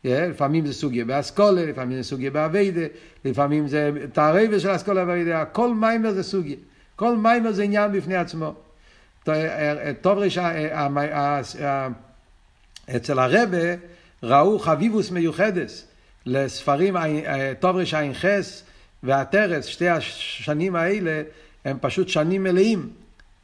לפעמים 0.03 0.65
זה 0.65 0.73
סוגיה 0.73 1.05
בהשכלה, 1.05 1.65
לפעמים 1.65 1.97
זה 1.97 2.03
סוגיה 2.03 2.31
בעבודה, 2.31 2.81
לפעמים 3.25 3.67
זה 3.67 3.91
תערובה 4.13 4.59
של 4.59 4.75
השכלה 4.75 5.01
ועבודה, 5.01 5.45
כל 5.45 5.73
מיימר 5.73 6.11
זה 6.11 6.23
סוגיה. 6.23 6.55
כל 6.95 7.17
מיימר 7.17 7.51
זה 7.51 7.63
עניין 7.63 7.91
בפני 7.91 8.15
עצמו. 8.15 8.53
טוב 10.01 10.17
ראש, 10.17 10.37
אצל 12.95 13.19
הרבה 13.19 13.57
ראו 14.23 14.59
חביבוס 14.59 15.11
מיוחדס 15.11 15.87
לספרים 16.25 16.95
טוב 17.59 17.75
ראש 17.75 17.93
עין 17.93 18.13
חס 18.13 18.63
והטרס, 19.03 19.65
שתי 19.65 19.89
השנים 19.89 20.75
האלה 20.75 21.21
הם 21.65 21.77
פשוט 21.81 22.09
שנים 22.09 22.43
מלאים. 22.43 22.89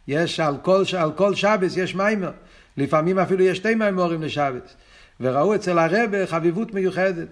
יש 0.08 0.40
על 0.40 0.58
כל, 0.62 0.84
כל 1.16 1.36
שבס 1.36 1.78
יש 1.78 1.96
מיימר. 1.96 2.32
לפעמים 2.78 3.20
אפילו 3.20 3.44
יש 3.44 3.58
שתי 3.58 3.76
מיימורים 3.76 4.22
לשבס. 4.22 4.76
וראו 5.20 5.56
אצל 5.56 5.80
הרבה 5.80 6.28
חביבות 6.28 6.74
מיוחדת. 6.74 7.28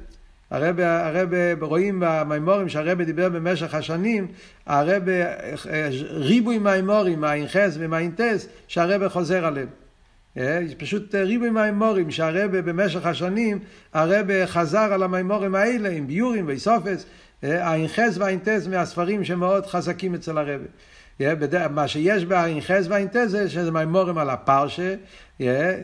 הרבה, 0.51 1.07
הרבה 1.07 1.38
רואים 1.62 2.03
במימורים 2.05 2.69
שהרבה 2.69 3.03
דיבר 3.03 3.29
במשך 3.29 3.73
השנים, 3.73 4.27
הרבה 4.65 5.25
ריבוי 6.09 6.59
מימורים, 6.59 7.21
מהאינחס 7.21 7.75
ומהאינטס, 7.79 8.47
שהרבה 8.67 9.09
חוזר 9.09 9.45
עליהם. 9.45 9.67
אה, 10.38 10.59
פשוט 10.77 11.15
ריבוי 11.15 11.49
מימורים 11.49 12.12
שהרבה 12.12 12.62
במשך 12.62 13.05
השנים, 13.05 13.59
הרבה 13.93 14.47
חזר 14.47 14.93
על 14.93 15.03
המימורים 15.03 15.55
האלה 15.55 15.89
עם 15.89 16.07
ביורים 16.07 16.47
ואיסופס, 16.47 17.05
אה, 17.43 17.67
האינחס 17.67 18.17
והאינטס 18.17 18.67
מהספרים 18.67 19.23
שמאוד 19.23 19.65
חזקים 19.65 20.15
אצל 20.15 20.38
הרבה. 20.38 20.65
מה 21.69 21.88
שיש 21.88 22.25
באינחס 22.25 22.86
והאינטזה, 22.89 23.49
שזה 23.49 23.71
מימורים 23.71 24.17
על 24.17 24.29
הפרשה, 24.29 24.95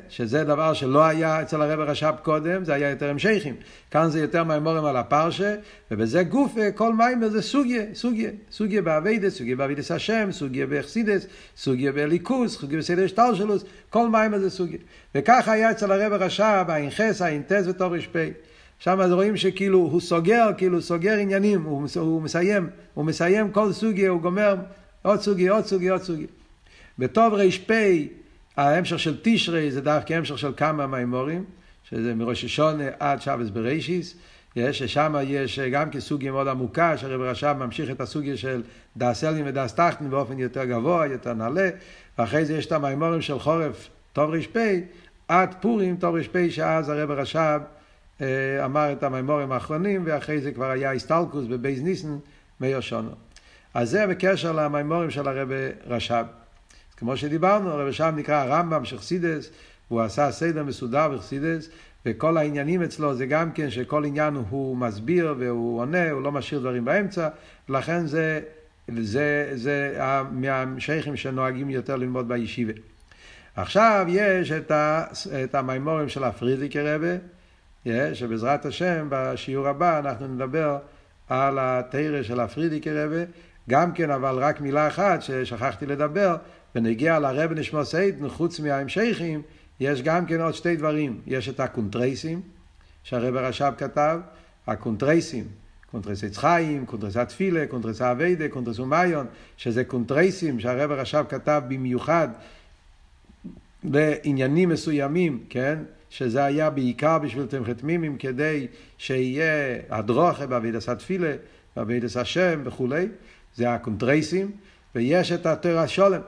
שזה 0.10 0.44
דבר 0.44 0.74
שלא 0.74 1.06
היה 1.06 1.42
אצל 1.42 1.62
הרב 1.62 1.80
הרש"פ 1.80 2.14
קודם, 2.24 2.66
זה 2.66 2.74
היה 2.74 2.90
יותר 2.90 3.10
המשכים. 3.10 3.56
כאן 3.92 4.10
זה 4.10 4.20
יותר 4.20 4.44
מימורים 4.44 4.86
על 4.86 4.98
הפרשה, 4.98 5.56
ובזה 5.92 6.24
גוף, 6.24 6.56
כל 6.76 6.94
מיימר 6.94 7.30
זה 7.30 7.42
סוגיה, 7.42 7.84
סוגיה. 7.94 8.30
סוגיה 8.52 8.82
באביידס, 8.82 9.38
סוגיה 9.38 9.56
באביידס 9.56 9.92
השם, 9.92 10.32
סוגיה 10.32 10.68
באכסידס, 10.68 11.26
סוגיה 11.58 11.92
בליכוס, 11.92 12.60
סוגיה 12.60 12.80
בסדר 12.80 13.08
שטלשלוס, 13.08 13.64
כל 13.90 14.10
מיימר 14.10 14.40
זה 14.40 14.50
סוגיה. 14.50 14.80
וככה 15.16 15.52
היה 15.52 15.72
אצל 15.72 15.92
הרב 15.92 16.14
הרש"פ, 16.14 16.66
האינחס, 16.70 17.22
האינטז 17.22 17.68
ותור 17.68 17.96
רשפי. 17.96 18.32
שם 18.80 19.00
אז 19.00 19.12
רואים 19.12 19.38
שכאילו 19.38 19.78
הוא 19.78 20.02
סוגר, 20.02 20.50
כאילו 20.58 20.82
סוגר 20.82 21.14
עניינים, 21.14 21.64
הוא, 21.64 21.88
הוא 21.96 22.22
מסיים, 22.22 22.70
הוא 22.94 23.06
מסיים 23.06 23.52
כל 23.52 23.74
סוגיה, 23.74 24.10
הוא 24.10 24.22
גומר 24.22 24.56
עוד 25.02 25.20
סוגיה, 25.20 25.52
עוד 25.52 25.66
סוגיה, 25.66 25.92
עוד 25.92 26.02
סוגיה. 26.02 26.28
בטוב 27.00 27.34
ר"פ, 27.34 27.72
ההמשך 28.58 29.00
של 29.00 29.18
תשרי 29.22 29.72
זה 29.72 29.82
דווקא 29.82 30.14
המשך 30.14 30.38
של 30.38 30.52
כמה 30.58 30.88
מימורים, 30.88 31.44
שזה 31.84 32.16
מראש 32.16 32.44
השונה 32.44 32.84
עד 33.00 33.22
שבס 33.22 33.50
בראשיס, 33.50 34.16
ששם 34.72 35.16
יש 35.28 35.60
גם 35.60 35.90
כסוגיה 35.90 36.32
מאוד 36.32 36.48
עמוקה, 36.48 36.98
שהרב 36.98 37.22
רש"ב 37.22 37.56
ממשיך 37.60 37.90
את 37.92 38.02
הסוגיה 38.02 38.38
של 38.38 38.64
דאס 38.98 39.24
אלגין 39.24 39.48
ודאס 39.48 39.74
טחטן 39.74 40.10
באופן 40.10 40.40
יותר 40.40 40.66
גבוה, 40.66 41.08
יותר 41.08 41.34
נעלה, 41.34 41.70
ואחרי 42.18 42.46
זה 42.46 42.58
יש 42.58 42.66
את 42.66 42.72
המימורים 42.72 43.22
של 43.22 43.40
חורף 43.40 43.90
טוב 44.14 44.34
ר"פ, 44.34 44.58
עד 45.28 45.56
פורים 45.62 45.98
טוב 45.98 46.16
ר"פ, 46.16 46.50
שאז 46.50 46.90
הרב 46.90 47.12
רש"ב 47.12 47.40
אה, 47.40 47.79
אמר 48.66 48.92
את 48.92 49.04
המימורים 49.04 49.52
האחרונים, 49.52 50.02
ואחרי 50.06 50.42
זה 50.42 50.52
כבר 50.52 50.70
היה 50.70 50.92
הסטלקוס 50.92 51.46
בבייז 51.46 51.82
ניסן 51.82 52.18
מאיר 52.62 52.80
שונו. 52.80 53.12
אז 53.74 53.90
זה 53.90 54.08
בקשר 54.08 54.52
למימורים 54.52 55.12
של 55.12 55.28
הרב 55.28 55.50
רש"ב. 55.88 56.26
כמו 56.98 57.18
שדיברנו, 57.18 57.70
הרב 57.70 57.88
רש"ב 57.88 58.14
נקרא 58.16 58.36
הרמב"ם 58.36 58.86
של 58.86 58.98
חסידס, 58.98 59.50
הוא 59.88 60.02
עשה 60.02 60.32
סדר 60.32 60.64
מסודר 60.64 61.10
בחסידס, 61.10 61.70
וכל 62.06 62.38
העניינים 62.38 62.84
אצלו 62.84 63.16
זה 63.16 63.26
גם 63.26 63.52
כן 63.52 63.70
שכל 63.70 64.06
עניין 64.06 64.34
הוא 64.50 64.78
מסביר 64.78 65.36
והוא 65.40 65.80
עונה, 65.80 66.12
הוא 66.12 66.22
לא 66.22 66.32
משאיר 66.32 66.60
דברים 66.60 66.86
באמצע, 66.86 67.30
לכן 67.70 68.06
זה, 68.06 68.42
זה, 68.98 69.52
זה 69.56 70.00
מהשייכים 70.32 71.16
שנוהגים 71.16 71.70
יותר 71.70 71.96
ללמוד 71.96 72.28
בישיבה. 72.28 72.74
עכשיו 73.56 74.06
יש 74.10 74.52
את, 74.52 74.72
ה, 74.72 75.06
את 75.44 75.56
המימורים 75.56 76.10
של 76.10 76.24
הפרידיקי 76.24 76.80
רבה, 76.80 77.16
שבעזרת 78.14 78.66
השם 78.66 79.08
בשיעור 79.10 79.68
הבא 79.68 80.00
אנחנו 80.00 80.28
נדבר 80.28 80.78
על 81.30 81.58
התרא 81.62 82.24
של 82.24 82.40
הפרידיקי 82.40 82.92
רבה, 82.92 83.24
גם 83.70 83.92
כן, 83.92 84.12
אבל 84.12 84.36
רק 84.36 84.62
מילה 84.62 84.88
אחת 84.88 85.22
ששכחתי 85.22 85.86
לדבר, 85.86 86.36
ונגיע 86.76 87.20
לרבי 87.20 87.54
נשמתו 87.54 87.86
עדן, 87.86 88.30
חוץ 88.30 88.60
מההמשכים, 88.60 89.42
יש 89.80 90.02
גם 90.02 90.26
כן 90.26 90.42
עוד 90.42 90.54
שתי 90.54 90.76
דברים. 90.76 91.22
יש 91.28 91.50
את 91.50 91.60
הקונטרייסים, 91.60 92.42
שהרב 93.04 93.36
הרש"ב 93.36 93.74
כתב, 93.78 94.20
הקונטרייסים, 94.68 95.48
קונטרס 95.92 96.24
עץ 96.24 96.38
חיים, 96.38 96.86
קונטרס 96.86 97.18
התפילה, 97.18 97.68
קונטרס 97.68 98.02
העבודה, 98.02 98.48
קונטרס 98.48 98.80
ומעין, 98.80 99.28
שזה 99.58 99.84
קונטרייסים 99.84 100.60
שהרב 100.60 100.92
הרש"ב 100.92 101.26
כתב 101.30 101.62
במיוחד 101.68 102.28
לעניינים 103.84 104.70
מסוימים, 104.70 105.44
כן? 105.50 105.80
שזה 106.10 106.44
היה 106.44 106.70
בעיקר 106.70 107.18
בשביל 107.18 107.46
תומכי 107.46 107.84
תמימים, 107.84 108.18
כדי 108.18 108.68
שיהיה 108.98 109.80
הדרכה 109.90 110.48
בעבודת 110.48 110.90
התפילה, 110.90 111.34
בעבודת 111.76 112.16
השם 112.16 112.62
וכולי. 112.64 113.08
זה 113.56 113.74
הקונטרייסים, 113.74 114.52
ויש 114.96 115.32
את 115.32 115.46
התורת 115.46 115.88
שלום. 115.88 116.22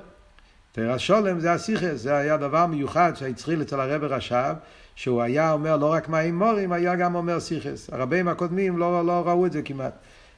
תורת 0.72 0.98
שלום 0.98 1.40
זה 1.40 1.54
הסיכס, 1.54 1.96
זה 1.96 2.16
היה 2.16 2.38
דבר 2.38 2.66
מיוחד 2.66 3.14
שהתחיל 3.16 3.62
אצל 3.62 3.80
הרב 3.80 4.04
רש"ב, 4.04 4.54
שהוא 4.96 5.22
היה 5.22 5.52
אומר 5.52 5.78
לא 5.78 5.86
רק 5.86 6.10
מאמרים, 6.10 6.72
היה 6.72 6.96
גם 6.96 7.16
אומר 7.16 7.40
סיכס. 7.40 7.90
הרבים 7.94 8.28
הקודמים 8.28 8.78
לא, 8.78 9.06
לא 9.06 9.24
ראו 9.28 9.46
את 9.46 9.52
זה 9.52 9.62
כמעט. 9.62 9.94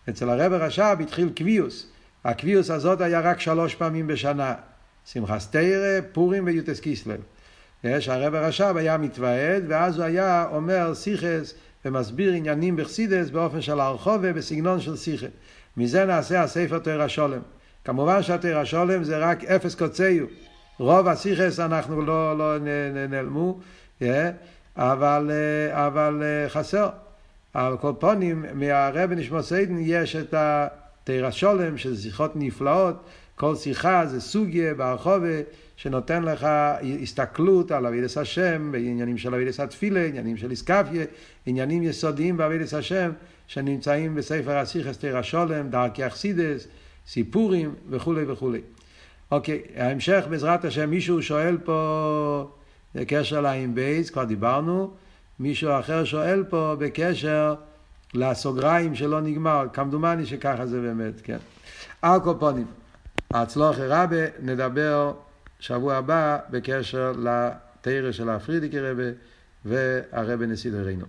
אצל 0.09 0.29
הרב 0.29 0.53
רש"ב 0.53 0.97
התחיל 1.01 1.29
קביוס. 1.35 1.87
הקביוס 2.25 2.69
הזאת 2.69 3.01
היה 3.01 3.19
רק 3.19 3.39
שלוש 3.39 3.75
פעמים 3.75 4.07
בשנה. 4.07 4.53
שמחס 5.05 5.49
תורה, 5.49 6.01
פורים 6.11 6.45
ויו"ט 6.45 6.79
כסלו. 6.79 7.19
שהרב 7.99 8.35
רש"ב 8.35 8.77
היה 8.77 8.97
מתוועד, 8.97 9.63
ואז 9.67 9.97
הוא 9.97 10.05
היה 10.05 10.47
אומר 10.51 10.95
סיכס 10.95 11.53
ומסביר 11.85 12.33
עניינים 12.33 12.75
בחסידס 12.75 13.29
באופן 13.29 13.61
של 13.61 13.79
הרחובה 13.79 14.33
בסגנון 14.33 14.79
של 14.79 14.95
סיכס. 14.95 15.27
מזה 15.77 16.05
נעשה 16.05 16.43
הספר 16.43 16.79
תרא 16.79 17.07
שולם. 17.07 17.39
כמובן 17.85 18.23
שהתרא 18.23 18.65
שולם 18.65 19.03
זה 19.03 19.17
רק 19.17 19.43
אפס 19.43 19.75
קוצאיו. 19.75 20.25
רוב 20.79 21.07
הסיכס 21.07 21.59
אנחנו 21.59 22.01
לא, 22.01 22.37
לא 22.37 22.57
נעלמו, 23.09 23.59
yeah, 24.01 24.05
אבל, 24.77 25.31
אה, 25.31 25.87
אבל 25.87 26.23
אה, 26.23 26.49
חסר. 26.49 26.89
על 27.53 27.77
כל 27.77 27.93
פונים, 27.99 28.45
מהרבי 28.53 29.15
נשמע 29.15 29.41
סיידן 29.41 29.77
יש 29.79 30.15
את 30.15 30.33
התרא 30.37 31.31
שולם, 31.31 31.77
שזה 31.77 32.01
שיחות 32.01 32.31
נפלאות, 32.35 33.05
כל 33.35 33.55
שיחה 33.55 34.05
זה 34.05 34.21
סוגיה 34.21 34.73
רחבה, 34.73 35.41
שנותן 35.75 36.23
לך 36.23 36.47
הסתכלות 37.01 37.71
על 37.71 37.85
עבודת 37.85 38.17
השם, 38.17 38.71
בעניינים 38.71 39.17
של 39.17 39.35
עבודת 39.35 39.59
התפילה, 39.59 40.05
עניינים 40.05 40.37
של 40.37 40.51
אתכפיא, 40.51 41.05
עניינים 41.45 41.83
יסודיים 41.83 42.37
בעבודת 42.37 42.73
השם, 42.73 43.11
שנמצאים 43.47 44.15
בספר 44.15 44.57
הסיכס 44.57 44.97
תורת 44.97 45.21
שלום, 45.21 45.69
דרכי 45.69 46.07
החסידס, 46.07 46.67
סיפורים 47.07 47.75
וכולי 47.89 48.23
וכולי. 48.27 48.61
אוקיי, 49.31 49.61
ההמשך 49.75 50.25
בעזרת 50.29 50.65
השם, 50.65 50.89
מישהו 50.89 51.21
שואל 51.21 51.57
פה 51.57 52.51
בקשר 52.95 53.41
לעין 53.41 53.75
בייס, 53.75 54.09
כבר 54.09 54.23
דיברנו, 54.23 54.91
מישהו 55.39 55.79
אחר 55.79 56.03
שואל 56.03 56.43
פה 56.49 56.75
בקשר 56.79 57.55
לסוגריים 58.13 58.95
שלא 58.95 59.21
נגמר, 59.21 59.65
כמדומני 59.73 60.25
שככה 60.25 60.65
זה 60.65 60.81
באמת, 60.81 61.21
כן. 61.23 61.37
על 62.01 62.19
כל 62.23 62.33
פונים, 62.39 62.65
הצלוח 63.33 63.75
רבה, 63.79 64.25
נדבר 64.39 65.13
שבוע 65.59 65.95
הבא 65.95 66.39
בקשר 66.49 67.11
לתרא 67.11 68.11
של 68.11 68.29
הפרידיקי 68.29 68.79
רבה 68.79 69.09
והרבה 69.65 70.45
נשיא 70.45 70.71
דרינו. 70.71 71.05